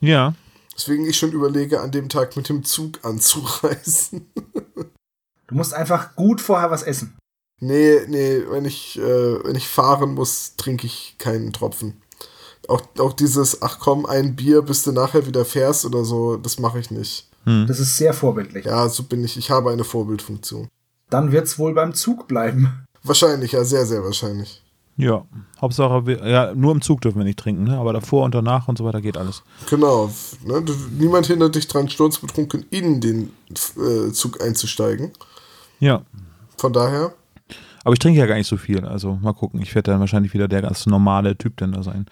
[0.00, 0.34] Ja,
[0.78, 4.30] Deswegen ich schon überlege, an dem Tag mit dem Zug anzureisen.
[5.48, 7.16] Du musst einfach gut vorher was essen.
[7.60, 12.00] nee, nee, wenn ich, äh, wenn ich fahren muss, trinke ich keinen Tropfen.
[12.68, 16.60] Auch, auch dieses, ach komm, ein Bier, bis du nachher wieder fährst oder so, das
[16.60, 17.28] mache ich nicht.
[17.66, 18.66] Das ist sehr vorbildlich.
[18.66, 19.38] Ja, so bin ich.
[19.38, 20.68] Ich habe eine Vorbildfunktion.
[21.10, 22.84] Dann wird's wohl beim Zug bleiben.
[23.02, 24.62] Wahrscheinlich, ja, sehr, sehr wahrscheinlich.
[24.96, 25.24] ja.
[25.60, 27.78] Hauptsache, wir, ja, nur im Zug dürfen wir nicht trinken, ne?
[27.78, 29.42] aber davor und danach und so weiter geht alles.
[29.68, 30.10] Genau.
[30.44, 30.64] Ne?
[30.98, 33.32] Niemand hindert dich dran, sturzbetrunken in den
[33.76, 35.12] äh, Zug einzusteigen.
[35.80, 36.02] Ja,
[36.56, 37.12] Von daher,
[37.88, 39.62] aber ich trinke ja gar nicht so viel, also mal gucken.
[39.62, 42.04] Ich werde dann wahrscheinlich wieder der ganz normale Typ denn da sein.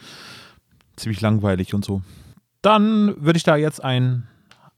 [0.97, 2.01] Ziemlich langweilig und so.
[2.63, 4.27] Dann würde ich da jetzt einen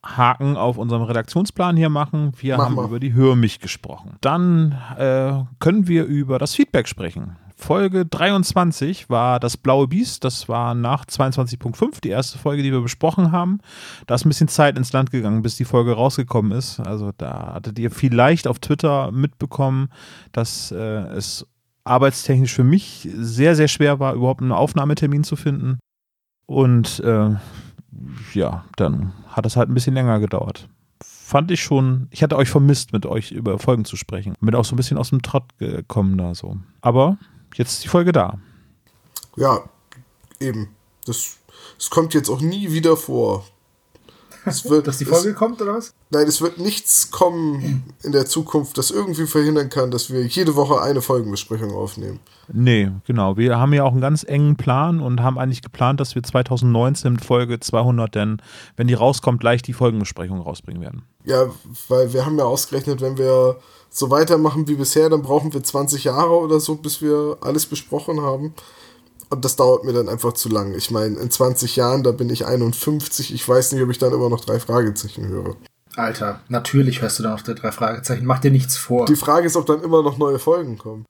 [0.05, 2.33] Haken auf unserem Redaktionsplan hier machen.
[2.39, 2.85] Wir Mach haben mal.
[2.85, 4.17] über die Hör mich gesprochen.
[4.21, 7.37] Dann äh, können wir über das Feedback sprechen.
[7.57, 10.23] Folge 23 war das blaue Biest.
[10.23, 13.59] Das war nach 22.5 die erste Folge, die wir besprochen haben.
[14.07, 16.79] Da ist ein bisschen Zeit ins Land gegangen, bis die Folge rausgekommen ist.
[16.79, 19.89] Also da hattet ihr vielleicht auf Twitter mitbekommen,
[20.31, 21.47] dass äh, es
[21.83, 25.81] arbeitstechnisch für mich sehr, sehr schwer war, überhaupt einen Aufnahmetermin zu finden.
[26.47, 27.31] Und äh,
[28.35, 30.69] ja, dann hat es halt ein bisschen länger gedauert.
[31.03, 34.35] Fand ich schon, ich hatte euch vermisst, mit euch über Folgen zu sprechen.
[34.41, 36.57] Bin auch so ein bisschen aus dem Trott gekommen da so.
[36.81, 37.19] Aber
[37.55, 38.39] jetzt ist die Folge da.
[39.37, 39.63] ja,
[40.41, 40.69] eben.
[41.07, 41.39] Das,
[41.79, 43.47] es kommt jetzt auch nie wieder vor.
[44.45, 45.95] Es wird, Dass die Folge es, kommt, oder was?
[46.11, 50.57] Nein, es wird nichts kommen in der Zukunft, das irgendwie verhindern kann, dass wir jede
[50.57, 52.21] Woche eine Folgenbesprechung aufnehmen.
[52.51, 53.37] Nee, genau.
[53.37, 57.13] Wir haben ja auch einen ganz engen Plan und haben eigentlich geplant, dass wir 2019
[57.13, 58.41] mit Folge 200 dann,
[58.77, 61.03] wenn die rauskommt, gleich die Folgenbesprechung rausbringen werden.
[61.25, 61.51] Ja,
[61.89, 63.59] weil wir haben ja ausgerechnet, wenn wir
[63.91, 68.23] so weitermachen wie bisher, dann brauchen wir 20 Jahre oder so, bis wir alles besprochen
[68.23, 68.55] haben.
[69.29, 70.75] Und das dauert mir dann einfach zu lang.
[70.75, 74.15] Ich meine, in 20 Jahren, da bin ich 51, ich weiß nicht, ob ich dann
[74.15, 75.55] immer noch drei Fragezeichen höre.
[75.97, 78.25] Alter, natürlich hörst du dann auf der drei Fragezeichen.
[78.25, 79.07] Mach dir nichts vor.
[79.07, 81.05] Die Frage ist, ob dann immer noch neue Folgen kommen.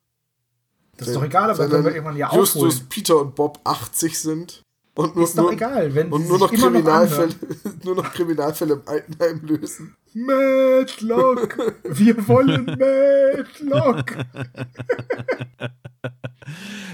[0.97, 2.89] das ist doch egal, aber Wenn wir irgendwann ja Justus, aufholen.
[2.89, 4.63] Peter und Bob 80 sind
[4.95, 7.79] und nur, Ist doch nur, egal, wenn und sie nur noch, noch Kriminalfälle, anhören.
[7.83, 9.95] nur noch Kriminalfälle im Altenheim lösen.
[10.13, 11.57] Matlock!
[11.83, 14.15] Wir wollen Matlock!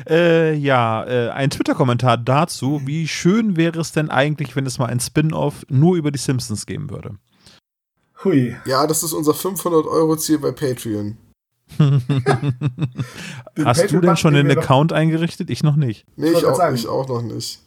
[0.08, 2.82] Äh, ja, äh, ein Twitter-Kommentar dazu.
[2.86, 6.65] Wie schön wäre es denn eigentlich, wenn es mal ein Spin-off nur über die Simpsons
[6.65, 7.15] geben würde?
[8.26, 8.56] Hui.
[8.66, 11.18] Ja, das ist unser 500-Euro-Ziel bei Patreon.
[13.64, 15.50] Hast du denn schon doch- Account eingerichtet?
[15.50, 16.06] Ich noch nicht.
[16.16, 17.60] Nee, Ich ich auch, ich auch noch nicht.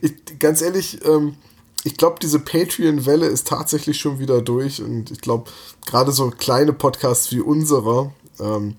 [0.00, 1.34] Ich, ganz ehrlich, ähm,
[1.84, 5.50] ich glaube, diese Patreon-Welle ist tatsächlich schon wieder durch und ich glaube,
[5.86, 8.76] gerade so kleine Podcasts wie unserer, ähm,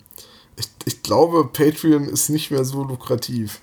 [0.58, 3.62] ich, ich glaube, Patreon ist nicht mehr so lukrativ.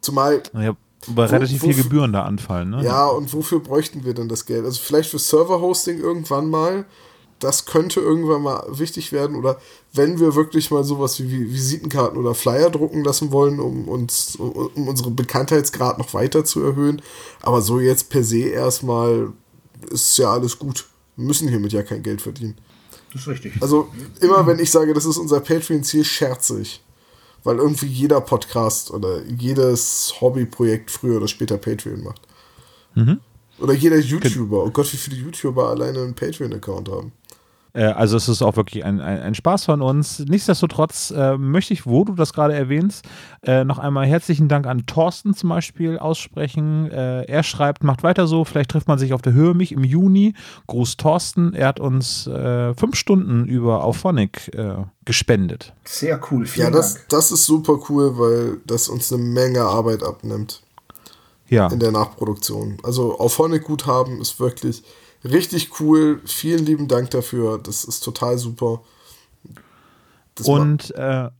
[0.00, 0.76] Zumal, Ja,
[1.14, 2.84] weil Wo- relativ viel Gebühren da anfallen, ne?
[2.84, 4.64] ja, und wofür bräuchten wir denn das Geld?
[4.64, 6.84] Also vielleicht für Server-Hosting irgendwann mal.
[7.38, 9.36] Das könnte irgendwann mal wichtig werden.
[9.36, 9.58] Oder
[9.92, 14.36] wenn wir wirklich mal sowas wie Vi- Visitenkarten oder Flyer drucken lassen wollen, um uns,
[14.36, 17.02] um, um unseren Bekanntheitsgrad noch weiter zu erhöhen.
[17.42, 19.32] Aber so jetzt per se erstmal
[19.90, 20.86] ist ja alles gut.
[21.16, 22.56] Wir müssen hiermit ja kein Geld verdienen.
[23.12, 23.52] Das ist richtig.
[23.60, 23.88] Also
[24.22, 26.82] immer wenn ich sage, das ist unser Patreon-Ziel, scherze ich.
[27.46, 32.22] Weil irgendwie jeder Podcast oder jedes Hobbyprojekt früher oder später Patreon macht.
[33.60, 34.64] Oder jeder YouTuber.
[34.64, 37.12] Oh Gott, wie viele YouTuber alleine einen Patreon-Account haben.
[37.76, 40.20] Äh, also es ist auch wirklich ein, ein, ein Spaß von uns.
[40.20, 43.04] Nichtsdestotrotz äh, möchte ich, wo du das gerade erwähnst,
[43.42, 46.90] äh, noch einmal herzlichen Dank an Thorsten zum Beispiel aussprechen.
[46.90, 49.84] Äh, er schreibt, macht weiter so, vielleicht trifft man sich auf der Höhe mich im
[49.84, 50.34] Juni.
[50.66, 55.74] Gruß Thorsten, er hat uns äh, fünf Stunden über Auphonic äh, gespendet.
[55.84, 56.44] Sehr cool.
[56.44, 57.08] Ja, Vielen das, Dank.
[57.10, 60.62] das ist super cool, weil das uns eine Menge Arbeit abnimmt
[61.48, 62.78] Ja, in der Nachproduktion.
[62.82, 64.82] Also auf Honig-Guthaben ist wirklich
[65.30, 66.20] richtig cool.
[66.24, 67.58] Vielen lieben Dank dafür.
[67.58, 68.82] Das ist total super.
[70.34, 71.30] Das und äh,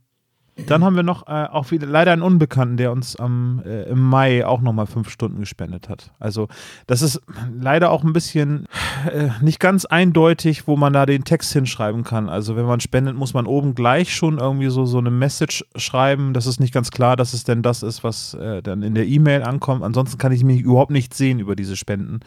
[0.65, 4.01] dann haben wir noch äh, auch wieder leider einen Unbekannten, der uns am, äh, im
[4.01, 6.11] Mai auch nochmal fünf Stunden gespendet hat.
[6.19, 6.47] Also
[6.87, 7.21] das ist
[7.59, 8.65] leider auch ein bisschen
[9.11, 12.27] äh, nicht ganz eindeutig, wo man da den Text hinschreiben kann.
[12.27, 16.33] Also wenn man spendet, muss man oben gleich schon irgendwie so, so eine Message schreiben.
[16.33, 19.05] Das ist nicht ganz klar, dass es denn das ist, was äh, dann in der
[19.05, 19.83] E-Mail ankommt.
[19.83, 22.21] Ansonsten kann ich mich überhaupt nicht sehen über diese Spenden.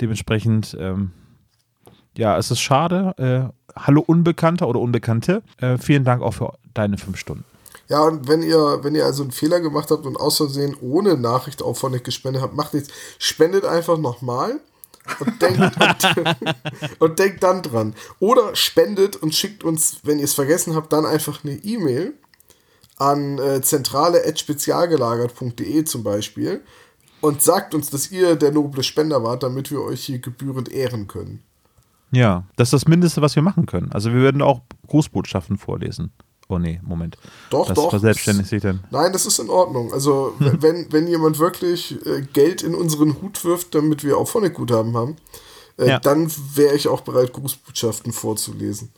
[0.00, 1.10] Dementsprechend, ähm,
[2.16, 3.14] ja, es ist schade.
[3.18, 5.42] Äh, hallo Unbekannter oder Unbekannte.
[5.56, 7.44] Äh, vielen Dank auch für deine fünf Stunden.
[7.92, 11.18] Ja, und wenn ihr, wenn ihr also einen Fehler gemacht habt und aus Versehen ohne
[11.18, 12.88] Nachricht auf Honig gespendet habt, macht nichts.
[13.18, 14.60] Spendet einfach nochmal
[15.20, 16.06] und denkt, und,
[17.00, 17.94] und denkt dann dran.
[18.18, 22.14] Oder spendet und schickt uns, wenn ihr es vergessen habt, dann einfach eine E-Mail
[22.96, 26.62] an äh, zentrale.spezialgelagert.de zum Beispiel
[27.20, 31.08] und sagt uns, dass ihr der noble Spender wart, damit wir euch hier gebührend ehren
[31.08, 31.42] können.
[32.10, 33.92] Ja, das ist das Mindeste, was wir machen können.
[33.92, 36.10] Also wir werden auch Grußbotschaften vorlesen.
[36.54, 37.16] Oh nee, Moment.
[37.48, 37.88] Doch, das doch.
[37.90, 38.84] verselbstständigt sich dann.
[38.90, 39.90] Nein, das ist in Ordnung.
[39.92, 44.28] Also, w- wenn, wenn jemand wirklich äh, Geld in unseren Hut wirft, damit wir auch
[44.28, 45.16] Phonic-Guthaben haben,
[45.78, 45.98] äh, Ja.
[45.98, 48.90] dann wäre ich auch bereit, Grußbotschaften vorzulesen.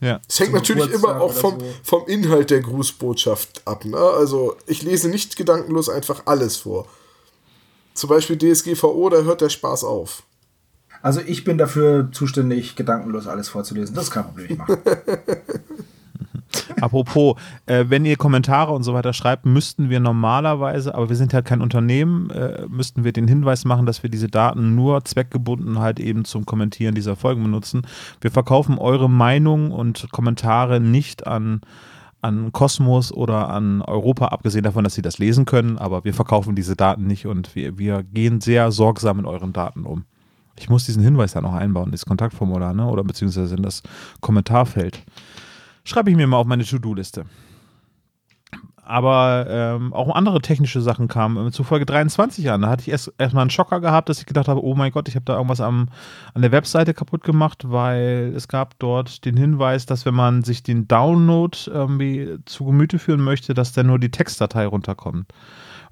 [0.00, 0.20] Ja.
[0.26, 1.66] Es hängt Zum natürlich immer auch vom, so.
[1.82, 3.84] vom Inhalt der Grußbotschaft ab.
[3.84, 3.98] Ne?
[3.98, 6.86] Also, ich lese nicht gedankenlos einfach alles vor.
[7.92, 10.22] Zum Beispiel DSGVO, da hört der Spaß auf.
[11.02, 13.94] Also ich bin dafür zuständig, gedankenlos alles vorzulesen.
[13.94, 14.46] Das ist kein Problem.
[14.52, 14.78] Ich mache.
[16.80, 21.34] Apropos, äh, wenn ihr Kommentare und so weiter schreibt, müssten wir normalerweise, aber wir sind
[21.34, 25.78] halt kein Unternehmen, äh, müssten wir den Hinweis machen, dass wir diese Daten nur zweckgebunden
[25.78, 27.82] halt eben zum Kommentieren dieser Folgen benutzen.
[28.20, 31.60] Wir verkaufen eure Meinung und Kommentare nicht an
[32.22, 36.56] an Kosmos oder an Europa, abgesehen davon, dass sie das lesen können, aber wir verkaufen
[36.56, 40.04] diese Daten nicht und wir, wir gehen sehr sorgsam mit euren Daten um.
[40.58, 42.86] Ich muss diesen Hinweis da noch einbauen, dieses Kontaktformular, ne?
[42.86, 43.82] oder beziehungsweise in das
[44.20, 45.02] Kommentarfeld.
[45.86, 47.26] Schreibe ich mir mal auf meine To-Do-Liste.
[48.82, 52.62] Aber ähm, auch andere technische Sachen kamen zu Folge 23 an.
[52.62, 55.08] Da hatte ich erst erstmal einen Schocker gehabt, dass ich gedacht habe, oh mein Gott,
[55.08, 55.88] ich habe da irgendwas am,
[56.34, 60.64] an der Webseite kaputt gemacht, weil es gab dort den Hinweis, dass wenn man sich
[60.64, 65.32] den Download irgendwie zu Gemüte führen möchte, dass dann nur die Textdatei runterkommt.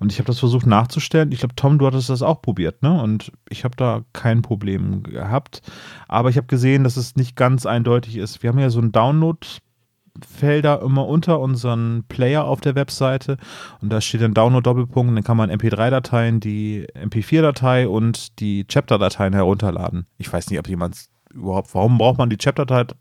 [0.00, 1.30] Und ich habe das versucht nachzustellen.
[1.30, 3.00] Ich glaube, Tom, du hattest das auch probiert, ne?
[3.00, 5.62] Und ich habe da kein Problem gehabt.
[6.08, 8.42] Aber ich habe gesehen, dass es nicht ganz eindeutig ist.
[8.42, 9.38] Wir haben ja so ein Download
[10.26, 13.36] Felder immer unter unseren Player auf der Webseite
[13.80, 20.06] und da steht ein Download-Doppelpunkt, dann kann man MP3-Dateien, die MP4-Datei und die Chapter-Dateien herunterladen.
[20.18, 22.94] Ich weiß nicht, ob jemand überhaupt, warum braucht man die Chapter-Datei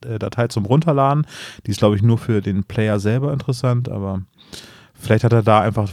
[0.00, 1.26] Datei zum Runterladen?
[1.66, 4.22] Die ist, glaube ich, nur für den Player selber interessant, aber
[4.94, 5.90] vielleicht hat er da einfach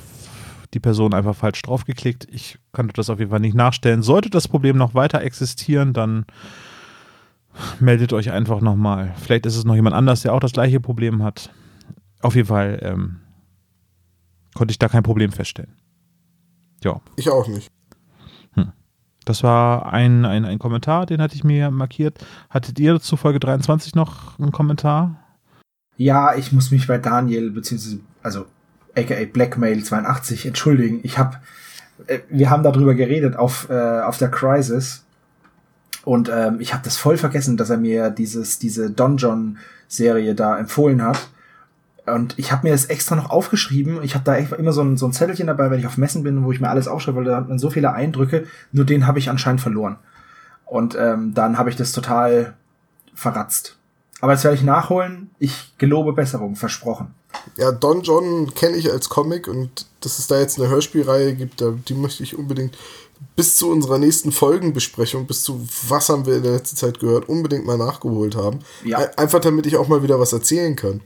[0.74, 2.28] die Person einfach falsch draufgeklickt.
[2.32, 4.02] Ich konnte das auf jeden Fall nicht nachstellen.
[4.02, 6.26] Sollte das Problem noch weiter existieren, dann
[7.80, 9.14] meldet euch einfach nochmal.
[9.18, 11.52] Vielleicht ist es noch jemand anders, der auch das gleiche Problem hat.
[12.22, 13.20] Auf jeden Fall ähm,
[14.54, 15.74] konnte ich da kein Problem feststellen.
[16.84, 17.02] Ja.
[17.16, 17.70] Ich auch nicht.
[18.54, 18.72] Hm.
[19.26, 22.26] Das war ein, ein, ein Kommentar, den hatte ich mir markiert.
[22.50, 25.20] Hattet ihr zu Folge 23 noch einen Kommentar?
[25.98, 28.46] Ja, ich muss mich bei Daniel, beziehungsweise, also
[28.96, 31.00] aka Blackmail82, entschuldigen.
[31.04, 31.38] Ich habe,
[32.08, 35.06] äh, wir haben darüber geredet auf, äh, auf der Crisis
[36.06, 40.58] und ähm, ich habe das voll vergessen, dass er mir dieses diese Donjon Serie da
[40.58, 41.30] empfohlen hat.
[42.06, 44.04] Und ich habe mir das extra noch aufgeschrieben.
[44.04, 46.44] Ich habe da immer so ein, so ein Zettelchen dabei, wenn ich auf Messen bin,
[46.44, 48.46] wo ich mir alles aufschreibe, weil da hat man so viele Eindrücke.
[48.74, 49.96] Nur den habe ich anscheinend verloren.
[50.66, 52.56] Und ähm, dann habe ich das total
[53.16, 53.78] verratzt.
[54.20, 55.30] Aber jetzt werde ich nachholen.
[55.40, 57.14] Ich gelobe Besserung, versprochen.
[57.58, 61.64] Ja, Don John kenne ich als Comic und dass es da jetzt eine Hörspielreihe gibt,
[61.88, 62.78] die möchte ich unbedingt
[63.36, 67.30] bis zu unserer nächsten Folgenbesprechung, bis zu was haben wir in der letzten Zeit gehört,
[67.30, 68.60] unbedingt mal nachgeholt haben.
[68.84, 69.00] Ja.
[69.18, 71.02] Einfach damit ich auch mal wieder was erzählen kann.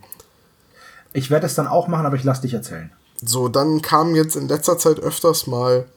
[1.14, 2.92] Ich werde es dann auch machen, aber ich lasse dich erzählen.
[3.22, 5.88] So, dann kamen jetzt in letzter Zeit öfters mal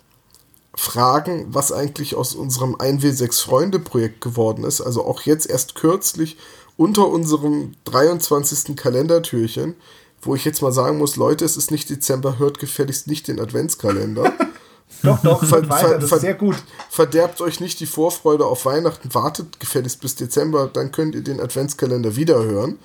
[0.75, 4.81] Fragen, was eigentlich aus unserem 1W6 Freunde Projekt geworden ist.
[4.81, 6.39] Also auch jetzt erst kürzlich
[6.77, 8.77] unter unserem 23.
[8.77, 9.75] Kalendertürchen,
[10.23, 13.41] wo ich jetzt mal sagen muss, Leute, es ist nicht Dezember, hört gefälligst nicht den
[13.41, 14.33] Adventskalender.
[15.03, 16.57] Doch, doch, ver weiter, das ist sehr gut.
[16.91, 21.41] Verderbt euch nicht die Vorfreude auf Weihnachten, wartet gefälligst bis Dezember, dann könnt ihr den
[21.41, 22.79] Adventskalender wiederhören.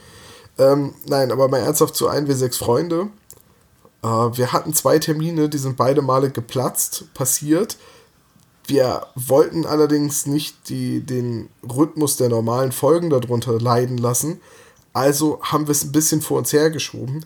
[0.57, 3.09] Ähm, nein, aber mal ernsthaft zu 1W6 Freunde.
[4.01, 7.77] Äh, wir hatten zwei Termine, die sind beide Male geplatzt, passiert.
[8.67, 14.41] Wir wollten allerdings nicht die, den Rhythmus der normalen Folgen darunter leiden lassen.
[14.93, 17.25] Also haben wir es ein bisschen vor uns hergeschoben.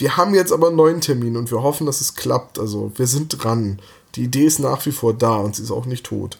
[0.00, 2.58] Wir haben jetzt aber einen neuen Termin und wir hoffen, dass es klappt.
[2.58, 3.78] Also wir sind dran.
[4.14, 6.38] Die Idee ist nach wie vor da und sie ist auch nicht tot.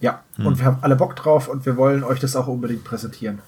[0.00, 0.46] Ja, hm.
[0.46, 3.40] und wir haben alle Bock drauf und wir wollen euch das auch unbedingt präsentieren.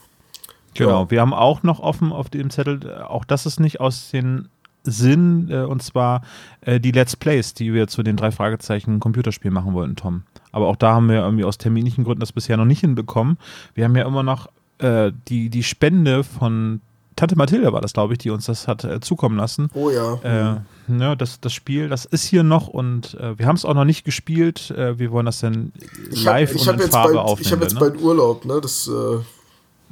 [0.75, 1.11] Genau, ja.
[1.11, 4.49] wir haben auch noch offen auf dem Zettel, auch das ist nicht aus den
[4.83, 6.23] Sinn, äh, und zwar
[6.61, 10.23] äh, die Let's Plays, die wir zu den drei Fragezeichen Computerspielen machen wollten, Tom.
[10.53, 13.39] Aber auch da haben wir irgendwie aus terminlichen Gründen das bisher noch nicht hinbekommen.
[13.75, 16.81] Wir haben ja immer noch äh, die, die Spende von
[17.17, 19.71] Tante Mathilde war das, glaube ich, die uns das hat äh, zukommen lassen.
[19.73, 20.15] Oh ja.
[20.23, 23.73] Äh, ne, das, das Spiel, das ist hier noch und äh, wir haben es auch
[23.73, 24.71] noch nicht gespielt.
[24.71, 25.73] Äh, wir wollen das dann
[26.11, 27.47] live ich hab, ich und in Farbe bald, aufnehmen.
[27.47, 27.81] Ich habe jetzt ne?
[27.81, 28.61] bald Urlaub, ne?
[28.61, 29.19] Das, äh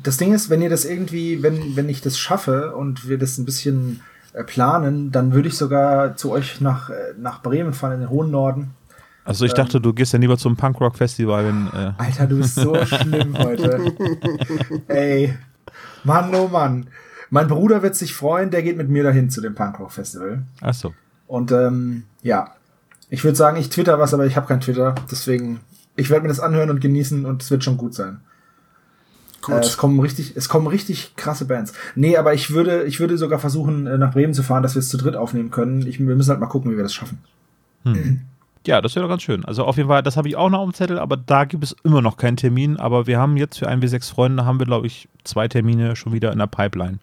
[0.02, 3.38] das Ding ist, wenn ihr das irgendwie, wenn, wenn ich das schaffe und wir das
[3.38, 4.02] ein bisschen
[4.34, 8.30] äh, planen, dann würde ich sogar zu euch nach, nach Bremen fahren, in den hohen
[8.30, 8.74] Norden.
[9.24, 11.46] Also ich ähm, dachte, du gehst ja lieber zum Punkrock-Festival.
[11.46, 13.94] Wenn, Alter, du bist so schlimm heute.
[14.88, 15.34] Ey,
[16.02, 16.86] Mann, oh Mann.
[17.34, 20.44] Mein Bruder wird sich freuen, der geht mit mir dahin zu dem Punkrock Festival.
[20.60, 20.94] Ach so.
[21.26, 22.54] Und ähm, ja,
[23.10, 24.94] ich würde sagen, ich twitter was, aber ich habe kein Twitter.
[25.10, 25.58] Deswegen,
[25.96, 28.20] ich werde mir das anhören und genießen und es wird schon gut sein.
[29.42, 29.56] Gut.
[29.56, 31.72] Äh, es kommen richtig, es kommen richtig krasse Bands.
[31.96, 34.80] Nee, aber ich würde, ich würde sogar versuchen, äh, nach Bremen zu fahren, dass wir
[34.80, 35.84] es zu dritt aufnehmen können.
[35.88, 37.18] Ich, wir müssen halt mal gucken, wie wir das schaffen.
[37.82, 38.20] Hm.
[38.66, 39.44] Ja, das wäre doch ganz schön.
[39.44, 41.64] Also auf jeden Fall, das habe ich auch noch auf dem Zettel, aber da gibt
[41.64, 42.78] es immer noch keinen Termin.
[42.78, 46.12] Aber wir haben jetzt für ein W6 Freunde, haben wir, glaube ich, zwei Termine schon
[46.12, 46.98] wieder in der Pipeline.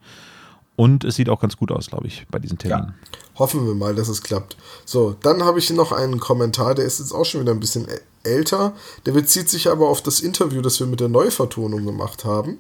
[0.75, 2.95] Und es sieht auch ganz gut aus, glaube ich, bei diesen Terminen.
[3.13, 3.19] Ja.
[3.37, 4.57] Hoffen wir mal, dass es klappt.
[4.85, 7.87] So, dann habe ich noch einen Kommentar, der ist jetzt auch schon wieder ein bisschen
[8.23, 8.73] älter.
[9.05, 12.59] Der bezieht sich aber auf das Interview, das wir mit der Neuvertonung gemacht haben.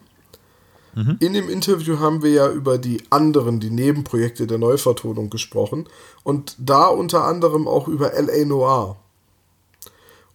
[0.93, 1.17] Mhm.
[1.19, 5.87] In dem Interview haben wir ja über die anderen, die Nebenprojekte der Neuvertonung gesprochen
[6.23, 8.97] und da unter anderem auch über LA Noir.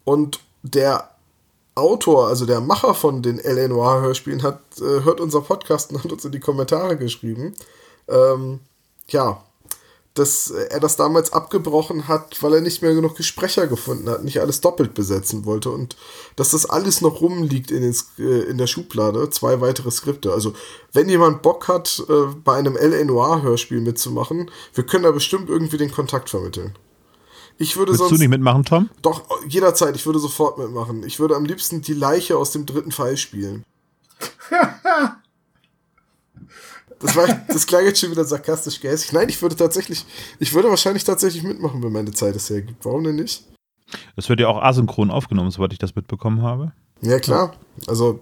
[0.05, 1.11] Und der
[1.75, 6.03] Autor, also der Macher von den LA Noir Hörspielen, hat, äh, hört unser Podcast und
[6.03, 7.55] hat uns in die Kommentare geschrieben.
[8.09, 8.61] Ähm,
[9.09, 9.43] ja,
[10.19, 14.41] dass er das damals abgebrochen hat, weil er nicht mehr genug Gesprecher gefunden hat, nicht
[14.41, 15.97] alles doppelt besetzen wollte und
[16.37, 20.33] dass das alles noch rumliegt in, den, äh, in der Schublade, zwei weitere Skripte.
[20.33, 20.55] Also,
[20.93, 23.05] wenn jemand Bock hat, äh, bei einem L.A.
[23.05, 26.75] Noir-Hörspiel mitzumachen, wir können da bestimmt irgendwie den Kontakt vermitteln.
[27.59, 28.13] Ich würde Willst sonst.
[28.13, 28.91] du nicht mitmachen, Tom?
[29.03, 31.03] Doch, jederzeit, ich würde sofort mitmachen.
[31.05, 33.65] Ich würde am liebsten die Leiche aus dem dritten Pfeil spielen.
[37.07, 39.13] Das, war, das klang jetzt schon wieder sarkastisch gehässig.
[39.13, 40.05] Nein, ich würde tatsächlich,
[40.41, 42.85] ich würde wahrscheinlich tatsächlich mitmachen, wenn meine Zeit es hergibt.
[42.85, 43.45] Warum denn nicht?
[44.17, 46.73] Das wird ja auch asynchron aufgenommen, soweit ich das mitbekommen habe.
[47.03, 47.55] Ja, klar.
[47.87, 48.21] Also,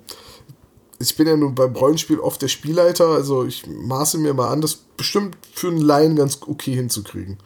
[0.99, 4.61] ich bin ja nun beim Rollenspiel oft der Spielleiter, also ich maße mir mal an,
[4.61, 7.39] das bestimmt für einen Laien ganz okay hinzukriegen.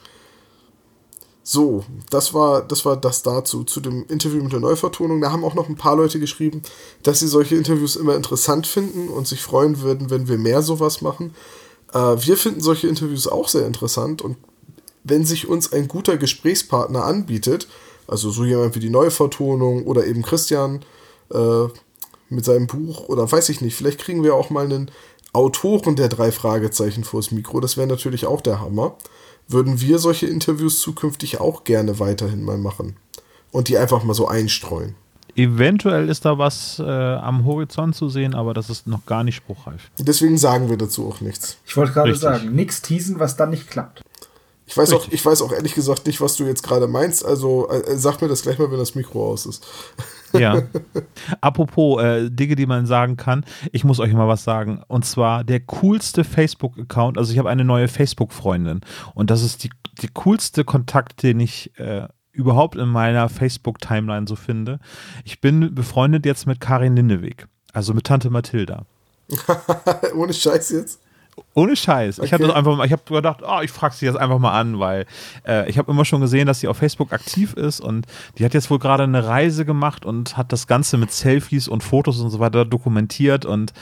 [1.50, 5.22] So, das war, das war das dazu, zu dem Interview mit der Neuvertonung.
[5.22, 6.60] Da haben auch noch ein paar Leute geschrieben,
[7.04, 11.00] dass sie solche Interviews immer interessant finden und sich freuen würden, wenn wir mehr sowas
[11.00, 11.34] machen.
[11.94, 14.36] Äh, wir finden solche Interviews auch sehr interessant und
[15.04, 17.66] wenn sich uns ein guter Gesprächspartner anbietet,
[18.06, 20.84] also so jemand wie die Neuvertonung oder eben Christian
[21.32, 21.64] äh,
[22.28, 24.90] mit seinem Buch oder weiß ich nicht, vielleicht kriegen wir auch mal einen
[25.32, 28.98] Autoren der drei Fragezeichen vors Mikro, das wäre natürlich auch der Hammer
[29.48, 32.96] würden wir solche Interviews zukünftig auch gerne weiterhin mal machen.
[33.50, 34.94] Und die einfach mal so einstreuen.
[35.34, 39.36] Eventuell ist da was äh, am Horizont zu sehen, aber das ist noch gar nicht
[39.36, 39.90] spruchreif.
[39.98, 41.58] Deswegen sagen wir dazu auch nichts.
[41.64, 44.02] Ich wollte gerade sagen, nichts teasen, was dann nicht klappt.
[44.66, 47.24] Ich weiß, auch, ich weiß auch ehrlich gesagt nicht, was du jetzt gerade meinst.
[47.24, 49.66] Also äh, sag mir das gleich mal, wenn das Mikro aus ist.
[50.32, 50.62] Ja.
[51.40, 54.82] Apropos äh, Dinge, die man sagen kann, ich muss euch mal was sagen.
[54.88, 57.18] Und zwar der coolste Facebook-Account.
[57.18, 58.80] Also ich habe eine neue Facebook-Freundin
[59.14, 64.36] und das ist die, die coolste Kontakt, den ich äh, überhaupt in meiner Facebook-Timeline so
[64.36, 64.78] finde.
[65.24, 68.84] Ich bin befreundet jetzt mit Karin Lindewig, also mit Tante Mathilda.
[70.14, 71.00] Ohne Scheiß jetzt?
[71.54, 72.18] Ohne Scheiß.
[72.18, 72.26] Okay.
[72.26, 75.06] Ich habe einfach, ich habe gedacht, oh, ich frage sie jetzt einfach mal an, weil
[75.46, 78.06] äh, ich habe immer schon gesehen, dass sie auf Facebook aktiv ist und
[78.38, 81.82] die hat jetzt wohl gerade eine Reise gemacht und hat das Ganze mit Selfies und
[81.82, 83.72] Fotos und so weiter dokumentiert und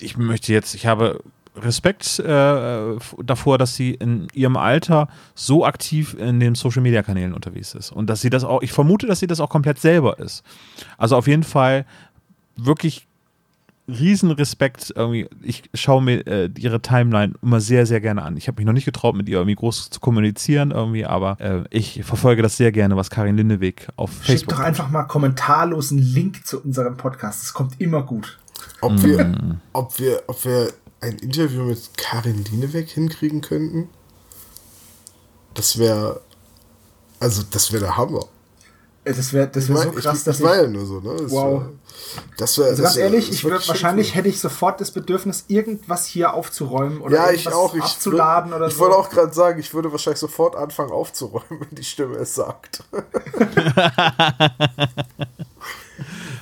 [0.00, 1.20] ich möchte jetzt, ich habe
[1.56, 7.32] Respekt äh, davor, dass sie in ihrem Alter so aktiv in den Social Media Kanälen
[7.32, 10.18] unterwegs ist und dass sie das auch, ich vermute, dass sie das auch komplett selber
[10.18, 10.42] ist.
[10.98, 11.86] Also auf jeden Fall
[12.56, 13.06] wirklich
[13.86, 15.28] Riesenrespekt irgendwie.
[15.42, 18.36] Ich schaue mir äh, ihre Timeline immer sehr, sehr gerne an.
[18.36, 21.64] Ich habe mich noch nicht getraut, mit ihr irgendwie groß zu kommunizieren irgendwie, aber äh,
[21.70, 25.04] ich verfolge das sehr gerne, was Karin Lindeweg auf Schick Facebook Schick doch einfach mal
[25.04, 27.42] kommentarlos einen Link zu unserem Podcast.
[27.42, 28.38] Das kommt immer gut.
[28.80, 29.60] Ob wir, mm.
[29.72, 33.88] ob wir, ob wir ein Interview mit Karin Lindeweg hinkriegen könnten?
[35.54, 36.20] Das wäre,
[37.20, 38.24] also das wäre der Hammer.
[39.04, 41.16] Äh, das wäre das wär so krass, ich, dass das war ja nur so, ne?
[41.16, 41.62] Das wow.
[41.62, 41.72] Wär,
[42.36, 46.06] das wär, also das ganz ehrlich, ich würde wahrscheinlich hätte ich sofort das Bedürfnis, irgendwas
[46.06, 47.74] hier aufzuräumen oder ja, ich auch.
[47.74, 48.76] Ich abzuladen würd, oder ich so.
[48.76, 52.34] Ich wollte auch gerade sagen, ich würde wahrscheinlich sofort anfangen aufzuräumen, wenn die Stimme es
[52.34, 52.84] sagt.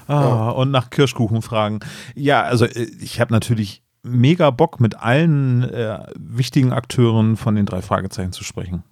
[0.07, 0.51] ah, ja.
[0.51, 1.81] Und nach Kirschkuchen fragen.
[2.15, 7.67] Ja, also äh, ich habe natürlich mega Bock, mit allen äh, wichtigen Akteuren von den
[7.67, 8.83] drei Fragezeichen zu sprechen.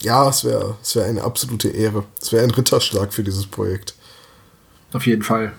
[0.00, 2.04] Ja, es wäre es wär eine absolute Ehre.
[2.20, 3.94] Es wäre ein Ritterschlag für dieses Projekt.
[4.92, 5.52] Auf jeden Fall.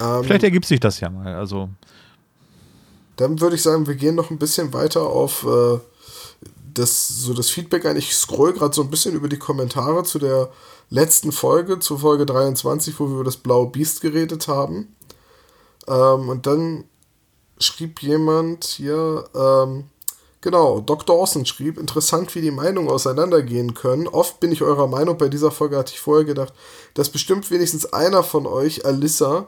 [0.00, 1.34] Ähm, Vielleicht ergibt sich das ja mal.
[1.34, 1.68] Also.
[3.16, 5.78] Dann würde ich sagen, wir gehen noch ein bisschen weiter auf äh,
[6.74, 7.96] das, so das Feedback ein.
[7.96, 10.50] Ich scroll gerade so ein bisschen über die Kommentare zu der
[10.90, 14.94] letzten Folge, zu Folge 23, wo wir über das blaue Biest geredet haben.
[15.86, 16.84] Ähm, und dann
[17.58, 19.84] schrieb jemand hier, ähm,
[20.44, 24.06] Genau, Doc Dawson schrieb, interessant, wie die Meinungen auseinandergehen können.
[24.06, 26.52] Oft bin ich eurer Meinung, bei dieser Folge hatte ich vorher gedacht,
[26.92, 29.46] dass bestimmt wenigstens einer von euch, Alyssa,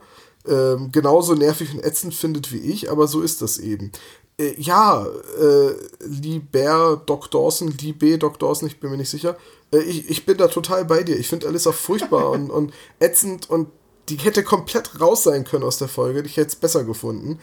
[0.49, 3.93] ähm, genauso nervig und ätzend findet wie ich, aber so ist das eben.
[4.39, 9.37] Äh, ja, äh, lieber Doc Dawson, liebe Doc Dawson, ich bin mir nicht sicher.
[9.73, 11.17] Äh, ich, ich bin da total bei dir.
[11.17, 13.69] Ich finde Alyssa furchtbar und, und ätzend und
[14.09, 16.23] die hätte komplett raus sein können aus der Folge.
[16.23, 17.39] Ich hätte es besser gefunden.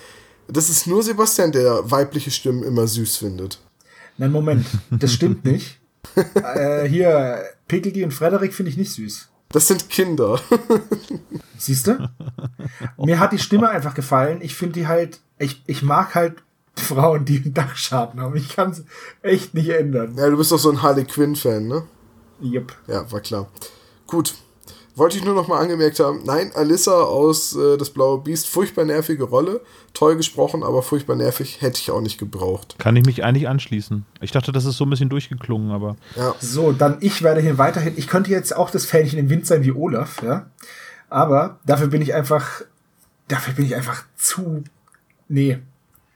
[0.48, 3.60] Das ist nur Sebastian, der weibliche Stimmen immer süß findet.
[4.18, 5.80] Nein, Moment, das stimmt nicht.
[6.36, 9.30] äh, hier, Pickledy und Frederik finde ich nicht süß.
[9.54, 10.40] Das sind Kinder.
[11.58, 12.10] Siehst du?
[12.98, 14.42] Mir hat die Stimme einfach gefallen.
[14.42, 16.44] Ich finde die halt, ich, ich mag halt
[16.76, 18.36] Frauen, die einen Dachschaden haben.
[18.36, 18.84] Ich kann es
[19.22, 20.16] echt nicht ändern.
[20.18, 21.84] Ja, du bist doch so ein Harley Quinn-Fan, ne?
[22.42, 22.74] Yep.
[22.88, 23.48] Ja, war klar.
[24.08, 24.34] Gut,
[24.96, 28.86] wollte ich nur noch mal angemerkt haben, nein, Alyssa aus äh, Das Blaue Biest, furchtbar
[28.86, 29.62] nervige Rolle,
[29.94, 32.76] toll gesprochen, aber furchtbar nervig, hätte ich auch nicht gebraucht.
[32.78, 34.06] Kann ich mich eigentlich anschließen.
[34.22, 35.96] Ich dachte, das ist so ein bisschen durchgeklungen, aber...
[36.16, 36.36] Ja.
[36.40, 39.64] So, dann ich werde hier weiterhin, ich könnte jetzt auch das Fähnchen im Wind sein
[39.64, 40.48] wie Olaf, ja,
[41.10, 42.62] aber dafür bin ich einfach,
[43.28, 44.64] dafür bin ich einfach zu,
[45.28, 45.60] nee,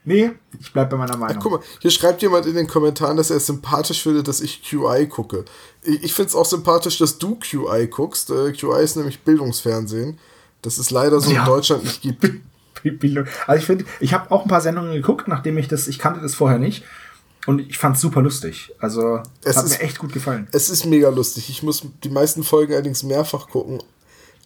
[0.04, 1.36] Nee, ich bleib bei meiner Meinung.
[1.36, 4.40] Ja, guck mal, hier schreibt jemand in den Kommentaren, dass er es sympathisch findet, dass
[4.40, 5.44] ich QI gucke.
[5.82, 8.30] Ich, ich finde es auch sympathisch, dass du QI guckst.
[8.30, 10.18] Äh, QI ist nämlich Bildungsfernsehen.
[10.62, 11.40] Das es leider so ja.
[11.40, 12.24] in Deutschland nicht gibt.
[13.46, 16.20] Also ich finde, ich habe auch ein paar Sendungen geguckt, nachdem ich das, ich kannte
[16.20, 16.84] das vorher nicht.
[17.44, 18.72] Und ich fand es super lustig.
[18.78, 20.46] Also es hat ist, mir echt gut gefallen.
[20.52, 21.50] Es ist mega lustig.
[21.50, 23.82] Ich muss die meisten Folgen allerdings mehrfach gucken.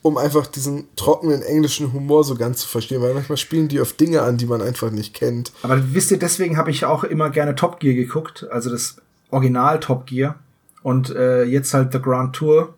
[0.02, 3.92] Um einfach diesen trockenen englischen Humor so ganz zu verstehen, weil manchmal spielen die auf
[3.92, 5.52] Dinge an, die man einfach nicht kennt.
[5.62, 8.96] Aber wisst ihr, deswegen habe ich auch immer gerne Top Gear geguckt, also das
[9.30, 10.34] Original Top Gear
[10.82, 12.74] und äh, jetzt halt The Grand Tour.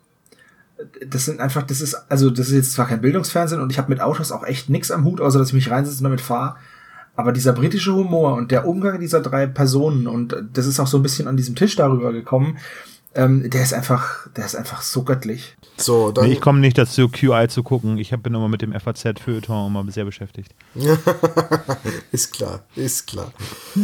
[1.07, 3.89] Das sind einfach, das ist, also das ist jetzt zwar kein Bildungsfernsehen und ich habe
[3.89, 6.57] mit Autos auch echt nix am Hut, außer dass ich mich reinsetze und damit fahre.
[7.17, 10.99] Aber dieser britische Humor und der Umgang dieser drei Personen und das ist auch so
[10.99, 12.59] ein bisschen an diesem Tisch darüber gekommen,
[13.15, 15.57] ähm, der ist einfach, der ist einfach so göttlich.
[15.77, 16.27] So, dann.
[16.27, 17.99] Nee, ich komme nicht dazu, QI zu gucken.
[17.99, 20.55] Ich hab, bin immer mit dem FAZ-Feuilleton immer sehr beschäftigt.
[22.13, 23.33] ist klar, ist klar.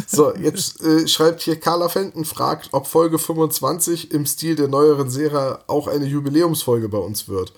[0.06, 5.10] So, jetzt äh, schreibt hier Carla Fenton, fragt, ob Folge 25 im Stil der neueren
[5.10, 7.52] Serie auch eine Jubiläumsfolge bei uns wird.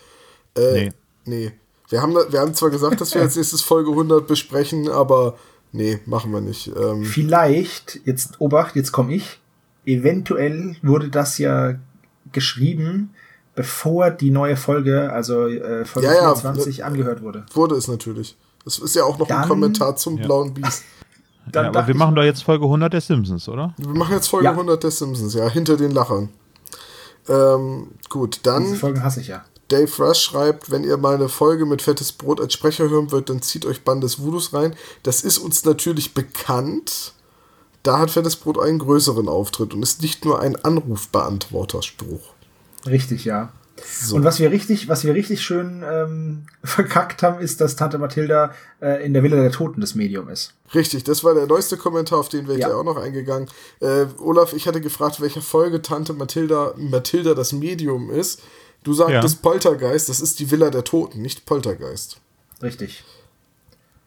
[0.56, 0.92] Äh, nee.
[1.24, 1.52] Nee.
[1.88, 5.36] Wir haben, wir haben zwar gesagt, dass wir als nächstes Folge 100 besprechen, aber
[5.72, 6.68] nee, machen wir nicht.
[6.68, 9.41] Ähm, Vielleicht, jetzt Obacht, jetzt komme ich.
[9.84, 11.74] Eventuell wurde das ja
[12.32, 13.10] geschrieben,
[13.54, 17.44] bevor die neue Folge, also äh, Folge Ja, ja, 24, ne- angehört wurde.
[17.54, 18.36] wurde es natürlich.
[18.64, 20.24] Das ist ja auch noch ein Dann- Kommentar zum Ja.
[20.24, 20.84] blauen Biest.
[21.50, 23.74] Dann ja, aber wir ich- machen doch jetzt Folge 100 der Simpsons, oder?
[23.76, 24.52] Wir machen jetzt Folge Ja.
[24.52, 26.28] 100 der Simpsons, ja, hinter den Lachern.
[27.28, 29.44] Ähm, gut, dann Diese Folgen hasse ich ja.
[29.68, 33.30] Dave Rush schreibt, wenn ihr mal eine Folge mit fettes Brot als Sprecher hören wollt,
[33.30, 34.74] dann zieht euch Band des Voodoos rein.
[35.02, 37.14] Das ist uns natürlich bekannt.
[37.82, 42.20] Da hat fettes Brot einen größeren Auftritt und ist nicht nur ein Anrufbeantworterspruch.
[42.86, 43.52] Richtig, ja.
[43.84, 44.16] So.
[44.16, 48.52] Und was wir richtig, was wir richtig schön ähm, verkackt haben, ist, dass Tante Mathilda
[48.80, 50.54] äh, in der Villa der Toten das Medium ist.
[50.74, 52.68] Richtig, das war der neueste Kommentar, auf den wäre ich Ja.
[52.70, 53.48] ja auch noch eingegangen.
[53.80, 58.40] Äh, Olaf, ich hatte gefragt, welche Folge Tante Mathilda, Mathilda das Medium ist.
[58.84, 59.50] Du sagtest Ja.
[59.50, 62.18] Poltergeist, das ist die Villa der Toten, nicht Poltergeist.
[62.62, 63.02] Richtig.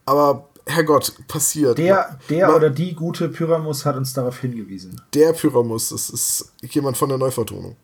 [0.05, 1.77] Aber Herrgott, passiert.
[1.77, 4.99] Der, der Ma- oder die gute Pyramus hat uns darauf hingewiesen.
[5.13, 7.75] Der Pyramus, das ist jemand von der Neuvertonung.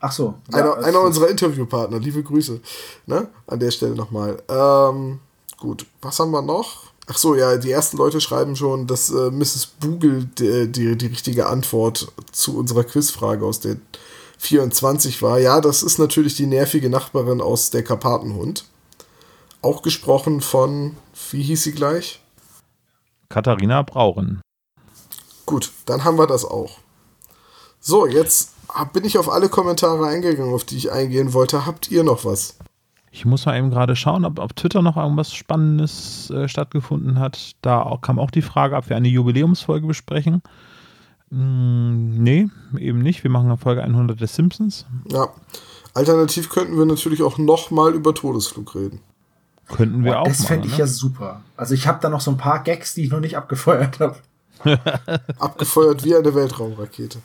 [0.00, 0.34] Ach so.
[0.50, 2.60] ja, einer, einer unserer Interviewpartner, liebe Grüße.
[3.06, 3.28] Ne?
[3.46, 4.42] An der Stelle nochmal.
[4.48, 5.20] Ähm,
[5.58, 6.92] gut, was haben wir noch?
[7.06, 9.66] Ach so, ja, die ersten Leute schreiben schon, dass äh, Mrs.
[9.78, 13.76] Bugel die, die, die richtige Antwort zu unserer Quizfrage aus der
[14.38, 15.38] 24 war.
[15.38, 18.64] Ja, das ist natürlich die nervige Nachbarin aus der Karpatenhund.
[19.62, 20.96] Auch gesprochen von,
[21.30, 22.20] wie hieß sie gleich?
[23.28, 24.40] Katharina Brauren.
[25.46, 26.78] Gut, dann haben wir das auch.
[27.80, 28.52] So, jetzt
[28.92, 31.66] bin ich auf alle Kommentare eingegangen, auf die ich eingehen wollte.
[31.66, 32.58] Habt ihr noch was?
[33.10, 37.52] Ich muss mal eben gerade schauen, ob auf Twitter noch irgendwas Spannendes äh, stattgefunden hat.
[37.60, 40.42] Da auch, kam auch die Frage, ob wir eine Jubiläumsfolge besprechen.
[41.28, 42.48] Mm, nee,
[42.78, 43.22] eben nicht.
[43.22, 44.86] Wir machen eine Folge 100 der Simpsons.
[45.10, 45.28] Ja.
[45.92, 49.00] Alternativ könnten wir natürlich auch nochmal über Todesflug reden.
[49.72, 50.80] Könnten wir Boah, auch das fände ich ne?
[50.80, 51.40] ja super.
[51.56, 54.16] Also ich habe da noch so ein paar Gags, die ich noch nicht abgefeuert habe.
[55.38, 57.18] Abgefeuert wie eine Weltraumrakete.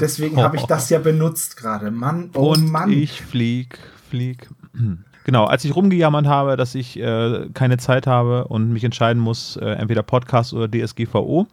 [0.00, 1.90] Deswegen habe ich das ja benutzt gerade.
[1.90, 2.90] Mann, oh Und Mann.
[2.90, 3.78] ich flieg,
[4.08, 4.48] flieg.
[5.24, 9.56] Genau, als ich rumgejammert habe, dass ich äh, keine Zeit habe und mich entscheiden muss,
[9.58, 11.46] äh, entweder Podcast oder DSGVO,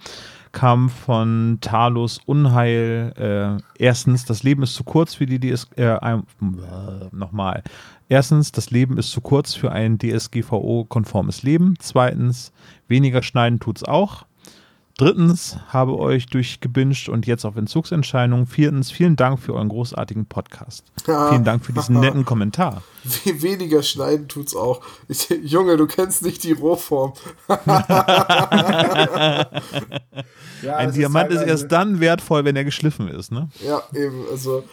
[0.54, 5.84] kam von Talos Unheil äh, erstens, das Leben ist zu kurz für die DS äh,
[5.84, 6.22] äh,
[7.12, 7.64] nochmal.
[8.08, 11.74] Erstens, das Leben ist zu kurz für ein DSGVO-konformes Leben.
[11.80, 12.52] Zweitens,
[12.88, 14.26] weniger schneiden tut's auch.
[14.98, 18.46] Drittens, habe euch durchgebinged und jetzt auf Entzugsentscheidungen.
[18.48, 20.86] Viertens, vielen Dank für euren großartigen Podcast.
[21.06, 21.32] Ja.
[21.32, 22.82] Vielen Dank für diesen netten Kommentar.
[23.26, 24.80] We weniger schneiden tut's auch.
[25.10, 27.12] Ich, Junge, du kennst nicht die Rohform.
[30.62, 33.50] ja, Ein Diamant ist teilweise- erst dann wertvoll, wenn er geschliffen ist, ne?
[33.66, 34.64] Ja, eben, also,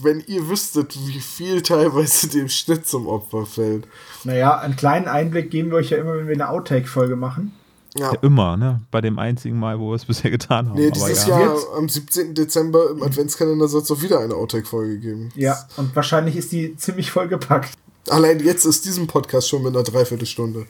[0.00, 3.86] wenn ihr wüsstet, wie viel teilweise dem Schnitt zum Opfer fällt.
[4.24, 7.52] Naja, einen kleinen Einblick geben wir euch ja immer, wenn wir eine Outtake-Folge machen.
[7.96, 8.80] Ja, Ja, immer, ne?
[8.90, 10.76] Bei dem einzigen Mal, wo wir es bisher getan haben.
[10.76, 11.40] nee, Aber dieses ja.
[11.40, 12.34] Jahr am 17.
[12.34, 15.32] Dezember im Adventskalender soll es doch wieder eine Outtake-Folge geben.
[15.36, 17.72] Ja, und wahrscheinlich ist die ziemlich vollgepackt.
[18.08, 20.66] Allein jetzt ist diesem Podcast schon mit einer Dreiviertelstunde.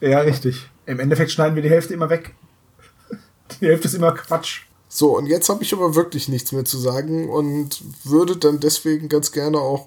[0.00, 0.70] Ja, richtig.
[0.86, 2.34] Im Endeffekt schneiden wir die Hälfte immer weg.
[3.60, 4.62] Die Hälfte ist immer Quatsch.
[4.92, 9.08] So, und jetzt habe ich aber wirklich nichts mehr zu sagen und würde dann deswegen
[9.08, 9.86] ganz gerne auch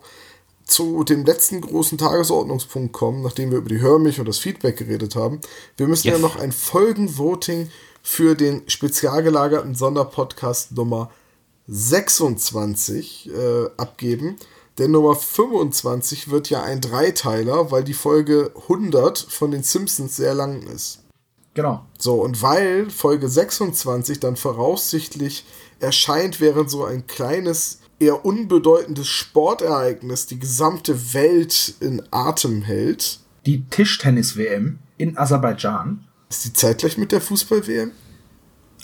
[0.66, 5.18] zu dem letzten großen Tagesordnungspunkt kommen, nachdem wir über die Hörmich und das Feedback geredet
[5.18, 5.42] haben.
[5.76, 6.16] Wir müssen Yes.
[6.16, 7.70] ja noch ein Folgenvoting
[8.02, 11.12] für den spezial gelagerten Sonderpodcast Nummer
[11.68, 14.38] 26 äh, abgeben.
[14.78, 20.34] Denn Nummer 25 wird ja ein Dreiteiler, weil die Folge 100 von den Simpsons sehr
[20.34, 21.03] lang ist.
[21.54, 21.86] Genau.
[21.98, 25.46] So, und weil Folge 26 dann voraussichtlich
[25.80, 33.68] erscheint, während so ein kleines, eher unbedeutendes Sportereignis die gesamte Welt in Atem hält, Die
[33.70, 36.06] Tischtennis-WM in Aserbaidschan.
[36.30, 37.92] ist die zeitgleich mit der Fußball-WM?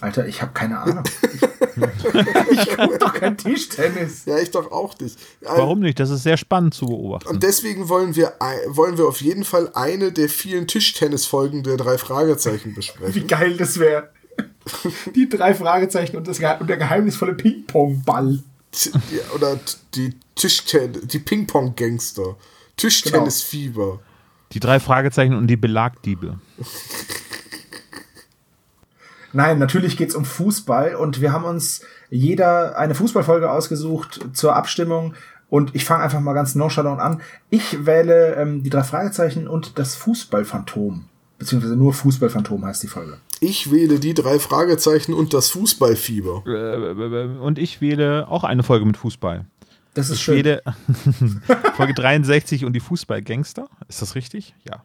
[0.02, 1.04] Alter, ich habe keine Ahnung.
[2.52, 4.26] ich gucke doch kein Tischtennis.
[4.26, 5.18] Ja, ich doch auch nicht.
[5.42, 6.00] Warum nicht?
[6.00, 7.28] Das ist sehr spannend zu beobachten.
[7.28, 8.34] Und deswegen wollen wir,
[8.68, 13.16] wollen wir auf jeden Fall eine der vielen Tischtennis-Folgen der drei Fragezeichen besprechen.
[13.16, 14.10] Wie geil das wäre.
[15.16, 18.40] Die drei Fragezeichen und, das, und der geheimnisvolle Ping-Pong-Ball.
[19.36, 19.60] Oder
[19.96, 22.38] die Tischtennis, die Ping-Pong-Gangster.
[22.78, 23.86] Tischtennis-Fieber.
[23.86, 24.00] Genau.
[24.54, 26.40] Die drei Fragezeichen und die Belagdiebe.
[29.34, 35.14] Nein, natürlich geht's um Fußball und wir haben uns jeder eine Fußballfolge ausgesucht zur Abstimmung
[35.50, 37.22] und ich fange einfach mal ganz nonchalant an.
[37.50, 41.06] Ich wähle ähm, die drei Fragezeichen und das Fußballphantom.
[41.38, 43.18] Beziehungsweise nur Fußballphantom heißt die Folge.
[43.40, 46.44] Ich wähle die drei Fragezeichen und das Fußballfieber.
[46.46, 49.46] Äh, und ich wähle auch eine Folge mit Fußball.
[49.94, 50.36] Das ist ich schön.
[50.38, 50.62] Wähle
[51.76, 53.70] Folge 63 und die Fußballgangster.
[53.88, 54.54] Ist das richtig?
[54.68, 54.84] Ja.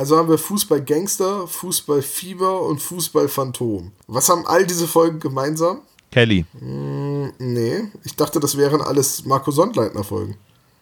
[0.00, 3.92] Also haben wir Fußball-Gangster, Fußball-Fieber und Fußball-Phantom.
[4.06, 5.82] Was haben all diese Folgen gemeinsam?
[6.10, 6.46] Kelly.
[6.58, 10.38] Mm, nee, ich dachte, das wären alles Marco Sondleitner-Folgen.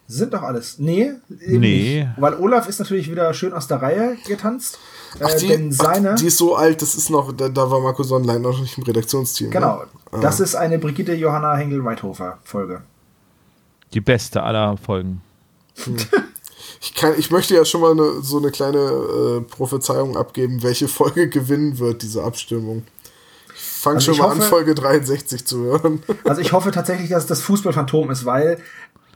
[0.07, 0.79] Sind doch alles.
[0.79, 1.11] Nee.
[1.27, 1.57] Nee.
[1.57, 2.07] Nicht.
[2.15, 4.79] Weil Olaf ist natürlich wieder schön aus der Reihe getanzt.
[5.21, 7.81] Ach, die, denn seine, ach, die ist so alt, das ist noch, da, da war
[7.81, 9.51] Marco Sondleitner noch nicht im Redaktionsteam.
[9.51, 9.83] Genau.
[10.13, 10.19] Ne?
[10.21, 10.45] Das ah.
[10.45, 12.83] ist eine Brigitte Johanna Hengel-Weithofer-Folge.
[13.93, 15.21] Die beste aller Folgen.
[15.83, 15.97] Hm.
[16.81, 20.87] Ich, kann, ich möchte ja schon mal eine, so eine kleine äh, Prophezeiung abgeben, welche
[20.87, 22.83] Folge gewinnen wird, diese Abstimmung.
[23.53, 26.03] Ich fange also schon mal hoffe, an, Folge 63 zu hören.
[26.23, 28.59] Also ich hoffe tatsächlich, dass es das Fußballphantom ist, weil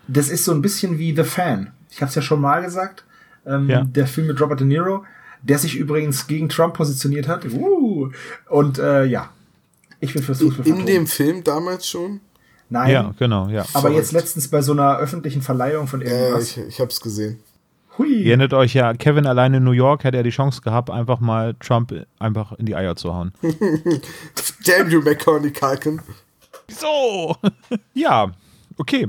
[0.07, 1.71] das ist so ein bisschen wie The Fan.
[1.89, 3.03] Ich habe es ja schon mal gesagt.
[3.45, 3.83] Ähm, ja.
[3.83, 5.05] Der Film mit Robert De Niro,
[5.41, 7.45] der sich übrigens gegen Trump positioniert hat.
[7.45, 8.09] Uh,
[8.49, 9.29] und äh, ja,
[9.99, 10.79] ich bin fürs Fußballphantom.
[10.79, 12.21] In dem Film damals schon?
[12.73, 12.89] Nein.
[12.89, 13.61] Ja, genau, ja.
[13.73, 13.97] Aber Verrückt.
[13.97, 16.55] jetzt letztens bei so einer öffentlichen Verleihung von irgendwas.
[16.55, 17.39] Ja, ich, ich habe es gesehen.
[17.99, 18.11] Hui.
[18.11, 21.19] Ihr erinnert euch ja, Kevin allein in New York hätte er die Chance gehabt, einfach
[21.19, 23.31] mal Trump einfach in die Eier zu hauen.
[24.65, 26.01] Damn you, Macaulay Culkin.
[26.67, 27.37] So.
[27.93, 28.31] ja,
[28.77, 29.07] okay.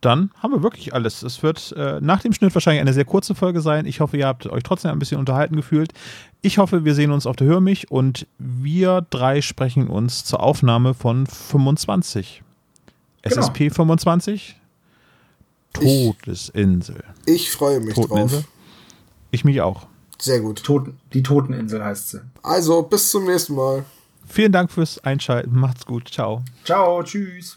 [0.00, 1.24] Dann haben wir wirklich alles.
[1.24, 3.84] Es wird äh, nach dem Schnitt wahrscheinlich eine sehr kurze Folge sein.
[3.84, 5.92] Ich hoffe, ihr habt euch trotzdem ein bisschen unterhalten gefühlt.
[6.40, 10.40] Ich hoffe, wir sehen uns auf der Hör mich und wir drei sprechen uns zur
[10.40, 12.44] Aufnahme von 25.
[13.22, 13.42] Genau.
[13.42, 14.56] SSP 25?
[15.72, 17.04] Todesinsel.
[17.26, 18.44] Ich, ich freue mich drauf.
[19.30, 19.86] Ich mich auch.
[20.20, 20.62] Sehr gut.
[20.62, 22.20] Toten, die Toteninsel heißt sie.
[22.42, 23.84] Also, bis zum nächsten Mal.
[24.26, 25.58] Vielen Dank fürs Einschalten.
[25.58, 26.08] Macht's gut.
[26.08, 26.42] Ciao.
[26.64, 27.02] Ciao.
[27.02, 27.56] Tschüss.